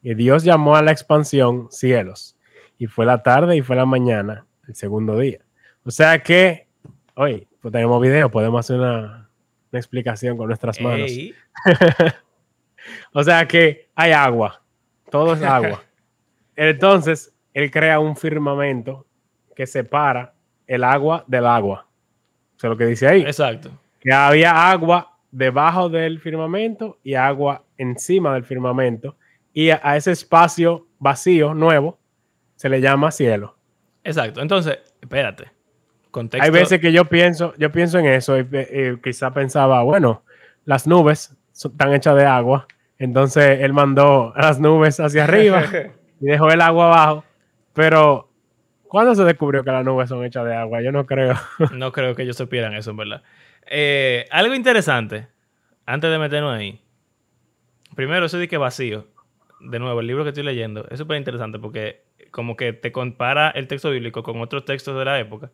[0.00, 2.36] Y Dios llamó a la expansión cielos.
[2.78, 5.40] Y fue la tarde y fue la mañana, el segundo día.
[5.84, 6.68] O sea que,
[7.14, 9.30] hoy pues tenemos video, podemos hacer una,
[9.70, 11.10] una explicación con nuestras manos.
[13.12, 14.62] O sea que hay agua,
[15.10, 15.82] todo es agua.
[16.56, 19.06] Entonces, él crea un firmamento
[19.54, 20.34] que separa
[20.66, 21.86] el agua del agua.
[22.56, 23.22] Eso es lo que dice ahí.
[23.22, 23.70] exacto.
[24.00, 29.16] Que había agua debajo del firmamento y agua encima del firmamento.
[29.52, 31.98] Y a, a ese espacio vacío, nuevo,
[32.56, 33.56] se le llama cielo.
[34.02, 34.40] Exacto.
[34.40, 35.50] Entonces, espérate.
[36.12, 36.44] Contexto.
[36.44, 40.22] Hay veces que yo pienso, yo pienso en eso y, y quizá pensaba, bueno,
[40.64, 42.68] las nubes son- están hechas de agua.
[42.98, 45.64] Entonces él mandó las nubes hacia arriba
[46.20, 47.24] y dejó el agua abajo.
[47.72, 48.30] Pero,
[48.86, 50.80] ¿cuándo se descubrió que las nubes son hechas de agua?
[50.82, 51.34] Yo no creo.
[51.72, 53.22] No creo que ellos supieran eso, en verdad.
[53.66, 55.26] Eh, algo interesante,
[55.86, 56.80] antes de meternos ahí.
[57.96, 59.06] Primero, eso de que vacío.
[59.60, 63.50] De nuevo, el libro que estoy leyendo es súper interesante porque como que te compara
[63.50, 65.50] el texto bíblico con otros textos de la época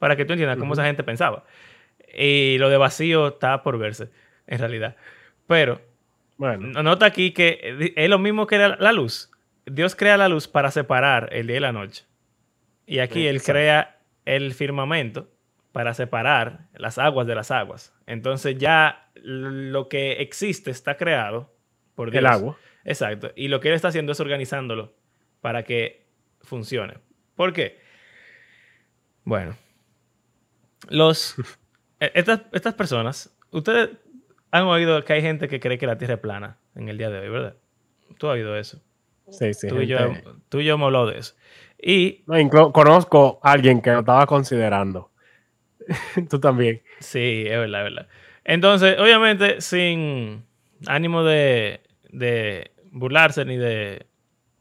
[0.00, 1.44] para que tú entiendas cómo esa gente pensaba.
[2.12, 4.10] Y lo de vacío está por verse,
[4.48, 4.96] en realidad.
[5.46, 5.80] Pero
[6.36, 9.30] Bueno, nota aquí que es lo mismo que la, la luz.
[9.66, 12.04] Dios crea la luz para separar el día y la noche.
[12.86, 15.30] Y aquí Él crea el firmamento
[15.70, 17.94] para separar las aguas de las aguas.
[18.06, 21.54] Entonces ya lo que existe está creado
[21.94, 22.20] por Dios.
[22.20, 22.56] el agua.
[22.84, 23.30] Exacto.
[23.36, 24.94] Y lo que Él está haciendo es organizándolo
[25.40, 26.06] para que
[26.40, 26.94] funcione.
[27.36, 27.78] ¿Por qué?
[29.24, 29.54] Bueno,
[30.88, 31.36] los,
[32.00, 33.90] e- estas, estas personas, ustedes
[34.50, 37.10] han oído que hay gente que cree que la Tierra es plana en el día
[37.10, 37.56] de hoy, ¿verdad?
[38.18, 38.80] Tú has oído eso.
[39.28, 39.68] Sí, sí.
[39.68, 39.98] tú, y yo,
[40.48, 41.34] tú y yo hemos hablado de eso.
[41.80, 45.10] Y No, conozco a alguien que lo estaba considerando.
[46.28, 46.82] Tú también.
[46.98, 48.08] sí, es verdad, es verdad.
[48.44, 50.44] Entonces, obviamente, sin
[50.86, 54.06] ánimo de, de burlarse ni de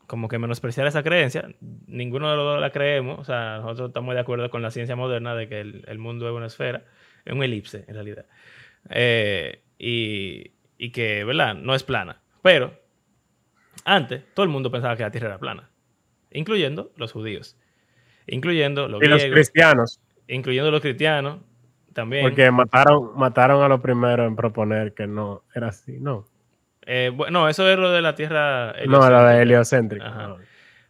[0.09, 1.53] como que menospreciar esa creencia,
[1.85, 3.19] ninguno de los dos la creemos.
[3.19, 6.27] O sea, nosotros estamos de acuerdo con la ciencia moderna de que el, el mundo
[6.27, 6.83] es una esfera,
[7.25, 8.25] es un elipse en realidad.
[8.89, 11.53] Eh, y, y que, ¿verdad?
[11.53, 12.23] No es plana.
[12.41, 12.73] Pero
[13.85, 15.69] antes todo el mundo pensaba que la Tierra era plana,
[16.31, 17.55] incluyendo los judíos,
[18.25, 21.37] incluyendo los Y los cristianos, incluyendo los cristianos
[21.93, 22.23] también.
[22.23, 25.99] porque mataron, mataron a los primeros en proponer que no era así.
[25.99, 26.25] No,
[26.91, 28.73] Eh, bueno, eso es lo de la Tierra.
[28.87, 30.09] no era de heliocéntrica.
[30.09, 30.37] no.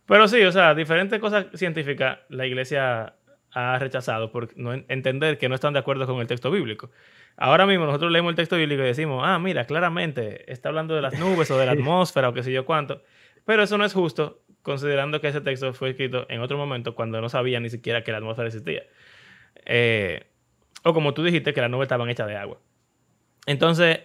[0.06, 3.16] Pero sí, o sea, diferentes cosas científicas la iglesia
[3.52, 6.90] ha rechazado por no en- entender que no están de acuerdo con el texto bíblico.
[7.36, 11.02] Ahora mismo nosotros leemos el texto bíblico y decimos, ah, mira, claramente está hablando de
[11.02, 13.04] las nubes o de la atmósfera o qué sé yo cuánto.
[13.46, 17.20] Pero eso no es justo, considerando que ese texto fue escrito en otro momento cuando
[17.20, 18.84] no sabía ni siquiera que la atmósfera existía.
[19.66, 20.24] Eh,
[20.84, 22.58] o como tú dijiste, que las nubes estaban hechas de agua.
[23.46, 24.00] Entonces,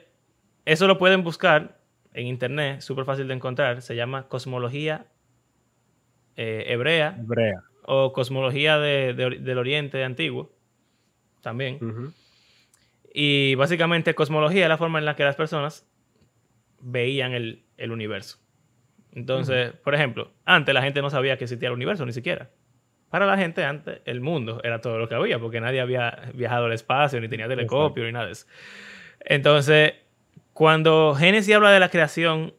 [0.65, 1.79] eso lo pueden buscar
[2.15, 3.83] en internet, súper fácil de encontrar.
[3.83, 5.07] Se llama Cosmología
[6.37, 7.61] eh, Hebrea Hebrea.
[7.85, 10.51] o Cosmología de- del Oriente Antiguo
[11.43, 11.79] también.
[13.13, 15.87] Y básicamente cosmología es la forma en la que las personas
[16.81, 18.39] veían el, el universo.
[19.13, 22.51] Entonces, por ejemplo, antes la gente no sabía que existía el universo, ni siquiera.
[23.11, 26.67] Para la gente antes el mundo era todo lo que había, porque nadie había viajado
[26.67, 28.47] al espacio, ni tenía telescopio, ni nada de eso.
[29.21, 29.93] Entonces,
[30.55, 32.55] cuando Génesis habla de la creación,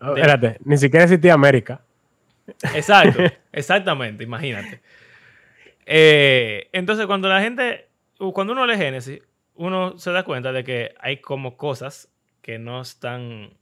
[0.00, 1.80] Oh, De- Espérate, ni siquiera existía América.
[2.74, 3.18] exacto,
[3.52, 4.82] exactamente, imagínate.
[5.86, 7.88] Eh, entonces, cuando la gente,
[8.34, 9.20] cuando uno lee Génesis,
[9.54, 12.10] uno se da cuenta de que hay como cosas
[12.42, 13.54] que no están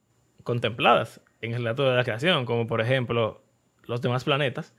[0.42, 3.42] contempladas en el relato de la creación, como por ejemplo
[3.84, 4.74] los demás planetas.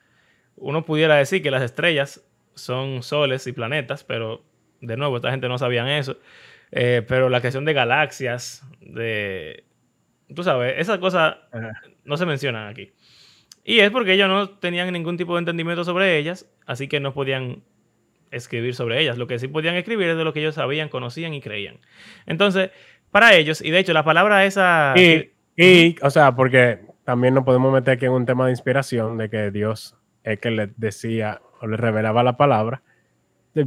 [0.58, 2.24] Uno pudiera decir que las estrellas
[2.56, 4.44] son soles y planetas, pero
[4.82, 6.18] de nuevo, esta gente no sabían eso.
[6.78, 9.64] Eh, pero la creación de galaxias, de...
[10.36, 11.38] Tú sabes, esas cosas
[12.04, 12.92] no se mencionan aquí.
[13.64, 17.14] Y es porque ellos no tenían ningún tipo de entendimiento sobre ellas, así que no
[17.14, 17.64] podían
[18.30, 19.18] escribir sobre ellas.
[19.18, 21.80] Lo que sí podían escribir es de lo que ellos sabían, conocían y creían.
[22.26, 22.72] Entonces,
[23.10, 24.94] para ellos, y de hecho la palabra esa...
[24.98, 29.18] Y, y o sea, porque también nos podemos meter aquí en un tema de inspiración,
[29.18, 32.82] de que Dios es que le decía o le revelaba la palabra.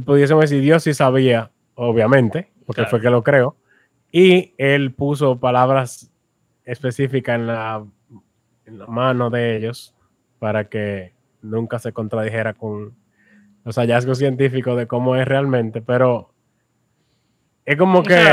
[0.05, 3.55] Pudiésemos decir, Dios sí sabía, obviamente, porque fue que lo creó,
[4.11, 6.11] y él puso palabras
[6.65, 7.83] específicas en la,
[8.67, 9.95] en la mano de ellos
[10.37, 12.93] para que nunca se contradijera con
[13.65, 16.31] los hallazgos científicos de cómo es realmente, pero
[17.65, 18.23] es como que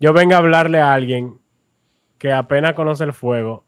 [0.00, 1.38] yo venga a hablarle a alguien
[2.16, 3.66] que apenas conoce el fuego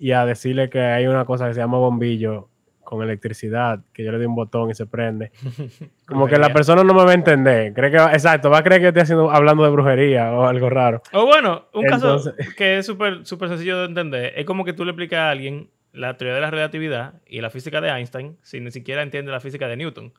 [0.00, 2.48] y a decirle que hay una cosa que se llama bombillo
[2.86, 5.32] con electricidad, que yo le doy un botón y se prende.
[6.06, 7.74] Como que la persona no me va a entender.
[7.74, 11.02] Cree que exacto, va a creer que estoy haciendo, hablando de brujería o algo raro.
[11.12, 12.22] O bueno, un caso
[12.56, 14.32] que es súper súper sencillo de entender.
[14.36, 17.50] Es como que tú le explicas a alguien la teoría de la relatividad y la
[17.50, 20.14] física de Einstein si ni siquiera entiende la física de Newton.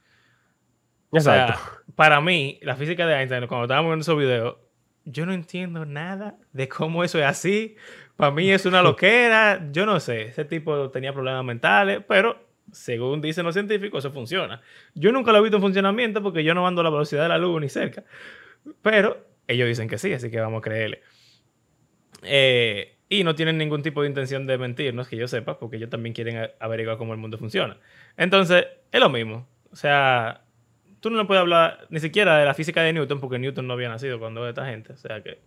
[1.13, 1.57] Exacto.
[1.95, 4.57] para mí, la física de Einstein, cuando estábamos viendo esos videos,
[5.05, 7.77] yo no entiendo nada de cómo eso es así.
[8.17, 9.67] Para mí es una loquera.
[9.71, 10.23] Yo no sé.
[10.23, 14.61] Ese tipo tenía problemas mentales, pero según dicen los científicos, eso funciona.
[14.93, 17.29] Yo nunca lo he visto en funcionamiento porque yo no ando a la velocidad de
[17.29, 18.03] la luz ni cerca.
[18.81, 21.01] Pero ellos dicen que sí, así que vamos a creerle.
[22.23, 25.89] Eh, y no tienen ningún tipo de intención de mentirnos, que yo sepa, porque ellos
[25.89, 27.77] también quieren averiguar cómo el mundo funciona.
[28.17, 29.47] Entonces, es lo mismo.
[29.71, 30.41] O sea,
[30.99, 33.89] tú no puedes hablar ni siquiera de la física de Newton, porque Newton no había
[33.89, 34.93] nacido cuando esta gente.
[34.93, 35.39] O sea que.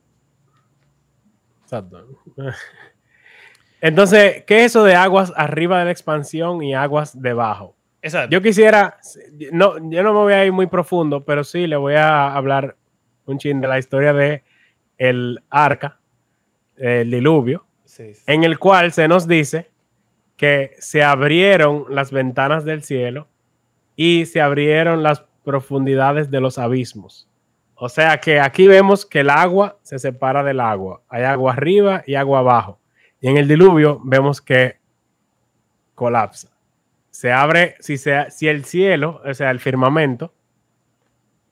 [1.63, 2.07] Exacto.
[3.81, 7.77] Entonces, ¿qué es eso de aguas arriba de la expansión y aguas debajo?
[8.03, 8.31] Exacto.
[8.31, 8.99] Yo quisiera,
[9.53, 12.77] no, yo no me voy a ir muy profundo, pero sí le voy a hablar
[13.27, 14.43] un chin de la historia de
[14.99, 15.99] el arca,
[16.77, 17.67] el diluvio,
[18.27, 19.71] en el cual se nos dice
[20.37, 23.29] que se abrieron las ventanas del cielo
[23.97, 27.29] y se abrieron las profundidades de los abismos.
[27.75, 31.03] O sea que aquí vemos que el agua se separa del agua.
[31.09, 32.80] Hay agua arriba y agua abajo.
[33.21, 34.79] Y en el diluvio vemos que
[35.95, 36.49] colapsa.
[37.11, 40.33] Se abre, si, si el cielo, o sea, el firmamento,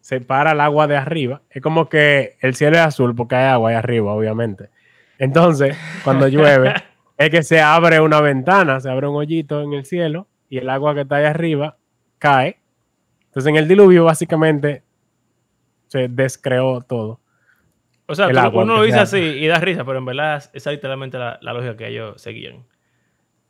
[0.00, 3.70] separa el agua de arriba, es como que el cielo es azul porque hay agua
[3.70, 4.70] ahí arriba, obviamente.
[5.18, 6.72] Entonces, cuando llueve,
[7.18, 10.70] es que se abre una ventana, se abre un hoyito en el cielo y el
[10.70, 11.76] agua que está ahí arriba
[12.18, 12.58] cae.
[13.26, 14.82] Entonces, en el diluvio, básicamente,
[15.88, 17.20] se descreó todo.
[18.10, 21.18] O sea, uno lo dice así y da risa, pero en verdad esa es literalmente
[21.18, 22.64] la, lógica que ellos seguían.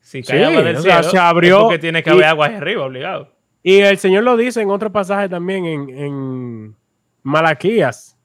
[0.00, 3.32] Si cae agua del cielo, se abrió, es porque tiene que haber agua arriba, obligado.
[3.62, 6.76] Y el Señor lo dice en otro pasaje también en, en
[7.22, 8.18] Malaquías,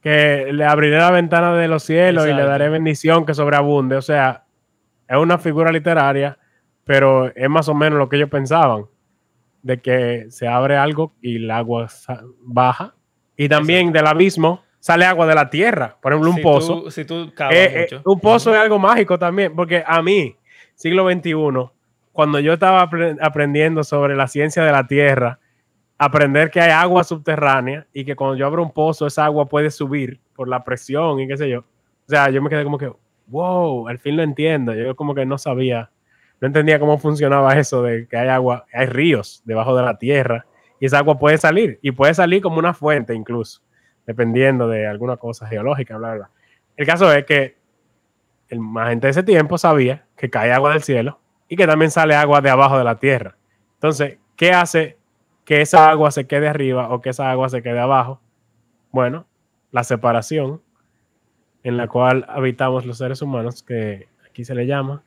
[0.00, 3.94] que le abriré la ventana de los cielos y le daré bendición que sobreabunde.
[3.94, 4.44] O sea,
[5.06, 6.38] es una figura literaria,
[6.82, 8.86] pero es más o menos lo que ellos pensaban,
[9.62, 11.86] de que se abre algo y el agua
[12.40, 12.96] baja.
[13.36, 15.96] Y también del abismo sale agua de la tierra.
[16.02, 16.90] Por ejemplo, un pozo.
[16.90, 20.36] si tú eh, eh, un pozo es algo mágico también, porque a mí,
[20.74, 21.34] siglo XXI,
[22.10, 22.90] cuando yo estaba
[23.20, 25.38] aprendiendo sobre la ciencia de la tierra,
[25.98, 29.70] aprender que hay agua subterránea y que cuando yo abro un pozo, esa agua puede
[29.70, 31.60] subir por la presión y qué sé yo.
[31.60, 32.92] O sea, yo me quedé como que,
[33.28, 34.74] wow, al fin lo entiendo.
[34.74, 35.90] Yo como que no sabía,
[36.40, 40.44] no entendía cómo funcionaba eso de que hay agua, hay ríos debajo de la tierra
[40.80, 43.62] y esa agua puede salir y puede salir como una fuente incluso
[44.06, 46.30] dependiendo de alguna cosa geológica, bla, bla.
[46.76, 47.56] El caso es que
[48.48, 51.90] el, la gente de ese tiempo sabía que cae agua del cielo y que también
[51.90, 53.36] sale agua de abajo de la tierra.
[53.74, 54.98] Entonces, ¿qué hace
[55.44, 58.20] que esa agua se quede arriba o que esa agua se quede abajo?
[58.90, 59.26] Bueno,
[59.70, 60.62] la separación
[61.62, 65.02] en la cual habitamos los seres humanos, que aquí se le llama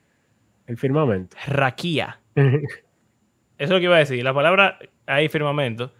[0.68, 1.38] el firmamento.
[1.48, 2.20] Raquía.
[2.36, 2.50] Eso
[3.58, 4.24] es lo que iba a decir.
[4.24, 5.92] La palabra ahí, firmamento,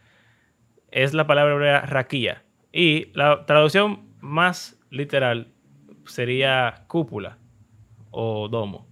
[0.92, 2.44] es la palabra raquía.
[2.78, 5.48] Y la traducción más literal
[6.08, 7.38] sería cúpula
[8.12, 8.86] o domo.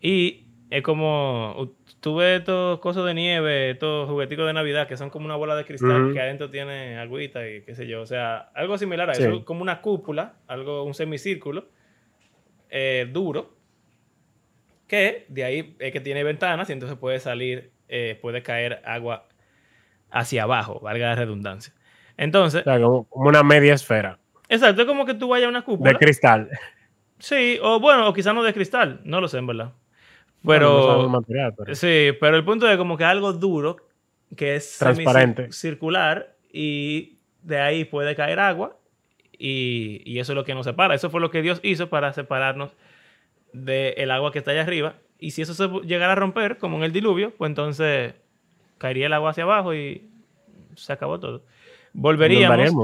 [0.00, 5.24] Y es como, tuve estos cosas de nieve, estos jugueticos de Navidad que son como
[5.24, 8.00] una bola de cristal que adentro tiene agüita y qué sé yo.
[8.00, 11.66] O sea, algo similar a eso, como una cúpula, algo, un semicírculo
[12.70, 13.56] eh, duro,
[14.86, 19.26] que de ahí es que tiene ventanas y entonces puede salir, eh, puede caer agua
[20.12, 21.74] hacia abajo, valga la redundancia.
[22.16, 25.60] Entonces, O sea, como, una media esfera exacto, es como que tú vayas a una
[25.60, 25.94] de cúpula.
[25.98, 26.48] cristal.
[27.18, 29.64] Sí, o bueno, o quizás no de cristal, no lo sé, en verdad.
[29.66, 29.72] No
[30.50, 33.76] Pero, el material, pero- sí, pero el punto es como que algo duro,
[34.36, 35.50] que es Transparente.
[35.52, 38.76] circular y de ahí puede caer agua
[39.38, 40.94] y, y eso es lo que nos separa.
[40.94, 42.72] Eso fue lo que Dios hizo para separarnos
[43.52, 44.94] del agua que está allá arriba.
[45.18, 48.14] Y si eso se llegara a romper, como en el diluvio, pues entonces
[48.78, 50.10] caería el agua hacia abajo y
[50.74, 51.42] se acabó todo.
[51.94, 52.74] Volveríamos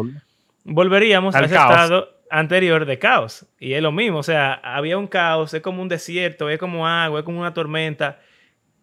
[0.65, 1.71] volveríamos Al a ese caos.
[1.73, 3.47] estado anterior de caos.
[3.59, 6.87] Y es lo mismo, o sea, había un caos, es como un desierto, es como
[6.87, 8.21] agua, es como una tormenta.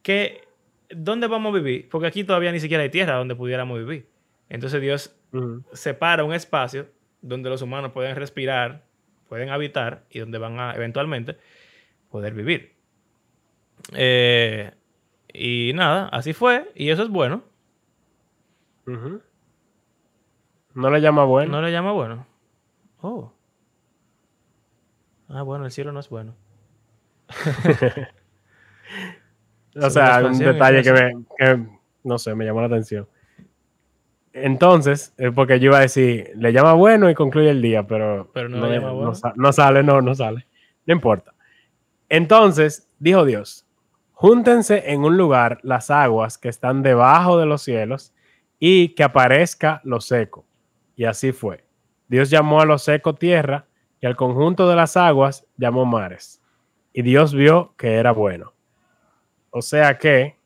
[0.04, 0.42] Que,
[0.90, 1.88] ¿Dónde vamos a vivir?
[1.90, 4.08] Porque aquí todavía ni siquiera hay tierra donde pudiéramos vivir.
[4.50, 5.64] Entonces Dios Ujú.
[5.74, 6.88] separa un espacio
[7.22, 8.84] donde los humanos pueden respirar,
[9.30, 11.38] pueden habitar y donde van a eventualmente
[12.10, 12.74] poder vivir.
[13.94, 14.72] Eh,
[15.34, 17.44] y nada, así fue, y eso es bueno.
[18.86, 19.22] Ujú.
[20.78, 21.54] No le llama bueno.
[21.54, 22.28] ¿No le llama bueno?
[23.02, 23.32] Oh.
[25.28, 26.36] Ah, bueno, el cielo no es bueno.
[29.80, 31.64] O sea, un detalle que, me, que,
[32.04, 33.08] no sé, me llamó la atención.
[34.34, 38.32] Entonces, es porque yo iba a decir, le llama bueno y concluye el día, pero,
[38.34, 39.14] Pero no le llama bueno.
[39.36, 40.48] no sale, no, no sale.
[40.88, 41.36] No importa.
[42.10, 43.68] Entonces, dijo Dios,
[44.14, 48.16] júntense en un lugar las aguas que están debajo de los cielos
[48.58, 50.47] y que aparezca lo seco.
[50.98, 51.64] Y así fue.
[52.10, 53.68] Dios llamó a lo seco tierra
[54.02, 56.42] y al conjunto de las aguas llamó mares.
[56.92, 58.54] Y Dios vio que era bueno.
[59.52, 60.38] O sea que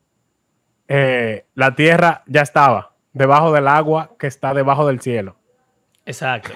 [0.86, 5.36] eh, la tierra ya estaba debajo del agua que está debajo del cielo.
[6.06, 6.52] Exacto.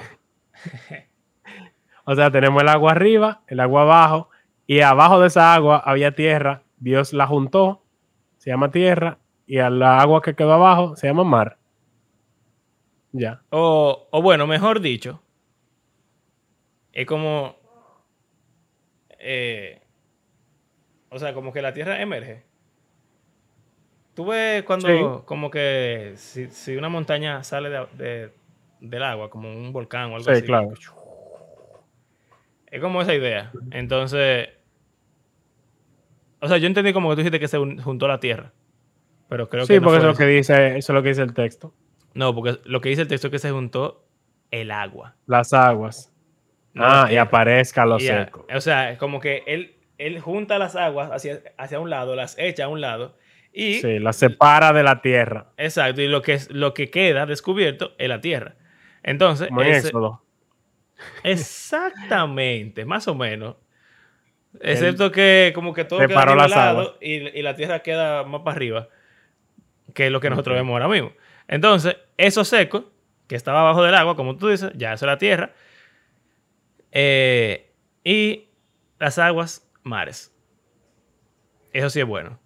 [2.08, 4.30] O sea, tenemos el agua arriba, el agua abajo,
[4.64, 6.62] y abajo de esa agua había tierra.
[6.76, 7.82] Dios la juntó,
[8.38, 11.58] se llama tierra, y a la agua que quedó abajo se llama mar.
[13.18, 13.42] Ya.
[13.50, 15.22] O, o bueno, mejor dicho,
[16.92, 17.56] es como.
[19.18, 19.80] eh,
[21.10, 22.44] o sea, como que la Tierra emerge.
[24.14, 25.22] Tú ves cuando, Sí.
[25.26, 28.32] como que si, si una montaña sale de- de-
[28.80, 30.42] del agua, como un volcán o algo Sí, así.
[30.42, 30.72] claro.
[32.66, 33.52] Es como esa idea.
[33.70, 34.48] Entonces.
[36.40, 38.52] O sea, yo entendí como que tú dijiste que se un- juntó la Tierra.
[39.28, 39.80] Pero creo sí, que.
[39.80, 41.72] no porque eso es lo que dice, eso es lo que dice el texto.
[42.16, 44.04] No, porque lo que dice el texto es que se juntó
[44.50, 45.14] el agua.
[45.26, 46.12] Las aguas.
[46.72, 48.46] no ah, y aparezca lo Y ya, seco.
[48.54, 52.38] O sea, es como que él, él junta las aguas hacia, hacia un lado, las
[52.38, 53.16] echa a un lado.
[53.52, 55.52] Y, Sí, la separa de la tierra.
[55.56, 58.54] exacto, y lo que, lo que queda descubierto es la tierra.
[59.02, 60.22] Entonces, Como ese- Éxodo.
[61.22, 63.56] exactamente, más o menos.
[64.60, 66.94] Excepto que como que todo queda las nivelado aguas.
[67.00, 68.88] y, y la tierra queda más para arriba,
[69.94, 71.12] que es lo que nosotros vemos ahora mismo.
[71.48, 72.90] Entonces, eso seco,
[73.28, 75.52] que estaba abajo del agua, como tú dices, ya eso es la tierra.
[76.92, 77.72] Eh,
[78.04, 78.48] y
[78.98, 80.32] las aguas, mares.
[81.72, 82.38] Eso sí es bueno.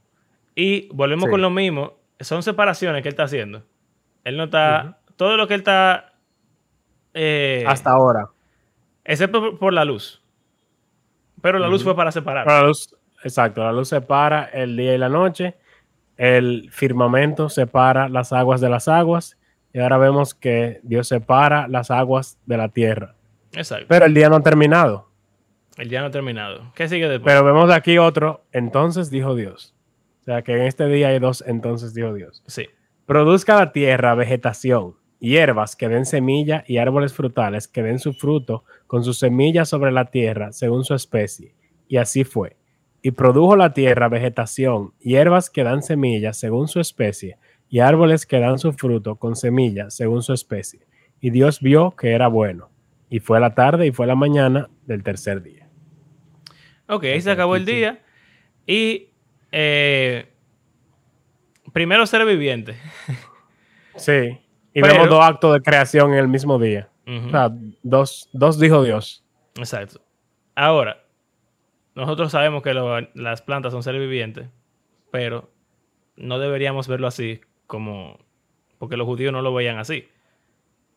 [0.54, 1.30] Y volvemos Sí.
[1.30, 1.98] con lo mismo.
[2.20, 3.62] Son separaciones que él está haciendo.
[4.24, 4.98] Él no está.
[5.16, 6.14] Todo lo que él está.
[7.14, 8.28] eh, Hasta ahora.
[9.04, 10.22] Excepto por, la luz.
[11.42, 12.46] Pero la luz fue para separar.
[12.46, 12.94] La luz,
[13.24, 15.56] exacto, la luz separa el día y la noche.
[16.20, 19.38] El firmamento separa las aguas de las aguas.
[19.72, 23.14] Y ahora vemos que Dios separa las aguas de la tierra.
[23.54, 23.86] Exacto.
[23.88, 25.08] Pero el día no ha terminado.
[25.78, 26.72] El día no ha terminado.
[26.74, 27.32] ¿Qué sigue después?
[27.32, 28.44] Pero vemos aquí otro.
[28.52, 29.74] Entonces dijo Dios.
[30.20, 31.42] O sea que en este día hay dos.
[31.46, 32.42] Entonces dijo Dios.
[32.46, 32.66] sí.
[33.06, 38.62] Produzca la tierra vegetación, hierbas que den semilla y árboles frutales que den su fruto
[38.86, 41.54] con sus semillas sobre la tierra según su especie.
[41.88, 42.59] Y así fue.
[43.02, 47.38] Y produjo la tierra vegetación, hierbas que dan semillas según su especie
[47.68, 50.80] y árboles que dan su fruto con semillas según su especie.
[51.20, 52.68] Y Dios vio que era bueno.
[53.08, 55.68] Y fue la tarde y fue la mañana del tercer día.
[56.88, 58.02] Ok, ahí se acabó el día.
[58.66, 59.08] Y.
[59.52, 60.26] eh,
[61.72, 62.76] primero ser viviente.
[63.96, 64.38] Sí.
[64.72, 66.88] Y Pero- vemos dos actos de creación en el mismo día.
[67.06, 67.26] Ujú.
[67.26, 67.50] O sea,
[67.82, 69.24] dos, dos dijo Dios.
[69.56, 70.00] Exacto.
[70.54, 70.99] Ahora,
[71.94, 74.48] nosotros sabemos que lo- las plantas son seres vivientes,
[75.10, 75.50] pero
[76.16, 78.18] no deberíamos verlo así como.
[78.78, 80.08] Porque los judíos no lo veían así.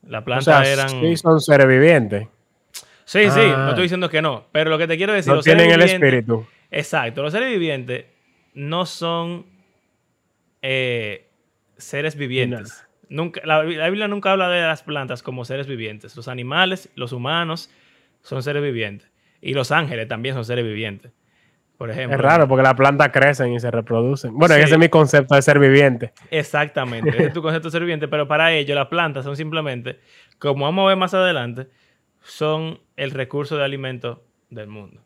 [0.07, 0.89] Las O plantas sea, eran.
[0.89, 2.27] sí son seres vivientes.
[3.05, 3.57] Sí, sí, Ah.
[3.65, 4.45] no estoy diciendo que no.
[4.53, 6.45] Pero lo que te quiero decir, No los seres tienen el espíritu.
[6.71, 8.05] Exacto, los seres vivientes
[8.53, 9.45] no son
[10.61, 11.29] eh,
[11.77, 12.85] seres vivientes.
[13.09, 16.15] Nunca, la, la Biblia nunca habla de las plantas como seres vivientes.
[16.15, 17.69] Los animales, los humanos
[18.21, 19.11] son seres vivientes.
[19.45, 21.11] Y los ángeles también son seres vivientes.
[21.77, 22.15] Por ejemplo.
[22.15, 24.33] Es raro porque las plantas crecen y se reproducen.
[24.37, 24.61] Bueno, Sí.
[24.61, 26.13] ese es mi concepto de ser viviente.
[26.31, 29.99] Exactamente, ese es tu concepto de ser viviente, pero para ello las plantas son simplemente,
[30.39, 31.67] como vamos a ver más adelante,
[32.21, 35.01] son el recurso de alimento del mundo.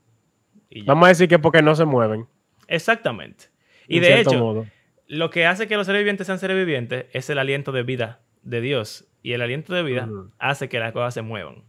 [0.69, 0.83] Y.
[0.83, 2.27] Vamos a decir que porque no se mueven.
[2.67, 3.45] Exactamente.
[3.87, 4.65] Y de hecho, modo.
[5.07, 8.19] lo que hace que los seres vivientes sean seres vivientes es el aliento de vida
[8.43, 9.07] de Dios.
[9.23, 10.07] Y el aliento de vida
[10.37, 11.63] hace que las cosas se muevan.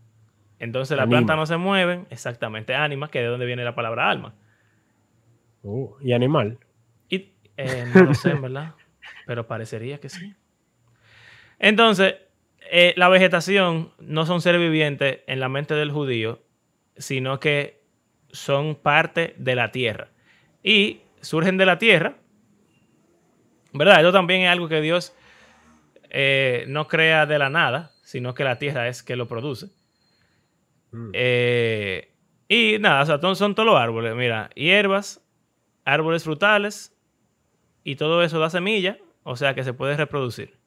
[0.58, 4.10] Entonces las plantas no se mueven, exactamente, ánima, que es de donde viene la palabra
[4.10, 4.34] alma.
[5.62, 6.58] Uh, y animal.
[7.08, 8.74] Y eh, no lo sé, verdad.
[9.26, 10.34] Pero parecería que sí.
[11.58, 12.16] Entonces,
[12.70, 16.42] eh, la vegetación no son seres vivientes en la mente del judío,
[16.96, 17.82] sino que
[18.30, 20.08] son parte de la tierra.
[20.62, 22.16] Y surgen de la tierra.
[23.72, 23.96] ¿Verdad?
[23.96, 25.14] Esto también es algo que Dios
[26.10, 29.68] eh, no crea de la nada, sino que la tierra es que lo produce.
[30.92, 31.10] Mm.
[31.12, 32.12] Eh,
[32.48, 34.14] y nada, o sea, son, son todos los árboles.
[34.14, 35.22] Mira, hierbas,
[35.84, 36.96] árboles frutales
[37.84, 40.58] y todo eso da semilla, o sea que se puede reproducir.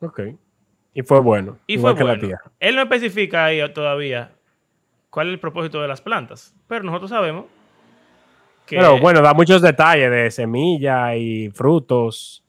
[0.00, 0.20] Ok.
[0.94, 1.58] Y fue bueno.
[1.66, 2.26] Y igual fue que la bueno.
[2.28, 2.52] tierra.
[2.60, 4.32] Él no especifica ahí todavía
[5.10, 7.46] cuál es el propósito de las plantas, pero nosotros sabemos
[8.66, 12.44] que Pero bueno, da muchos detalles de semilla y frutos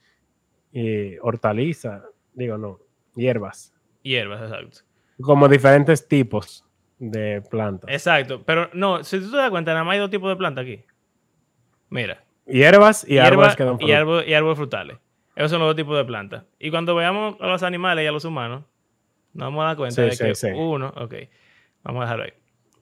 [0.71, 2.03] y hortalizas.
[2.33, 2.79] Digo, no,
[3.15, 3.73] hierbas.
[4.01, 4.79] hierbas, exacto.
[5.22, 6.66] Como diferentes tipos
[6.99, 7.89] de plantas.
[7.91, 10.63] Exacto, pero no, si tú te das cuenta, nada más hay dos tipos de plantas
[10.63, 10.84] aquí.
[11.89, 13.93] Mira, Hierbas y hierba árboles que dan y, fruto.
[13.93, 14.97] árbol- y árboles frutales.
[15.36, 16.43] Esos son los dos tipos de plantas.
[16.59, 18.63] Y cuando veamos a los animales y a los humanos,
[19.34, 20.47] nos vamos a dar cuenta Sí, de sí, que sí.
[20.53, 21.13] uno, ok,
[21.84, 22.34] vamos a dejarlo ahí.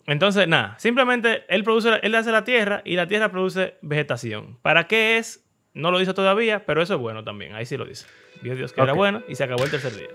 [0.05, 4.57] Entonces, nada, simplemente él produce, él hace la tierra y la tierra produce vegetación.
[4.61, 5.45] ¿Para qué es?
[5.73, 7.55] No lo dice todavía, pero eso es bueno también.
[7.55, 8.05] Ahí sí lo dice.
[8.43, 10.09] Dios Dios que era bueno y se acabó el tercer día.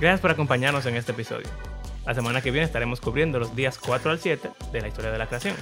[0.00, 1.48] Gracias por acompañarnos en este episodio.
[2.06, 5.18] La semana que viene estaremos cubriendo los días 4 al 7 de la historia de
[5.18, 5.56] la creación.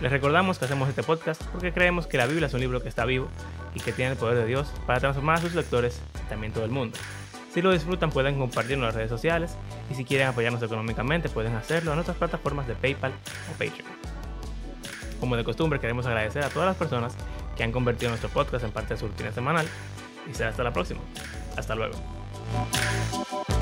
[0.00, 2.88] Les recordamos que hacemos este podcast porque creemos que la Biblia es un libro que
[2.88, 3.28] está vivo
[3.72, 6.64] y que tiene el poder de Dios para transformar a sus lectores y también todo
[6.64, 6.98] el mundo.
[7.54, 9.54] Si lo disfrutan pueden compartirlo en las redes sociales
[9.92, 13.88] y si quieren apoyarnos económicamente pueden hacerlo en nuestras plataformas de PayPal o Patreon.
[15.20, 17.14] Como de costumbre queremos agradecer a todas las personas
[17.56, 19.68] que han convertido nuestro podcast en parte de su rutina semanal
[20.28, 21.00] y será hasta la próxima.
[21.56, 22.21] Hasta luego.
[22.52, 23.61] フフフフ。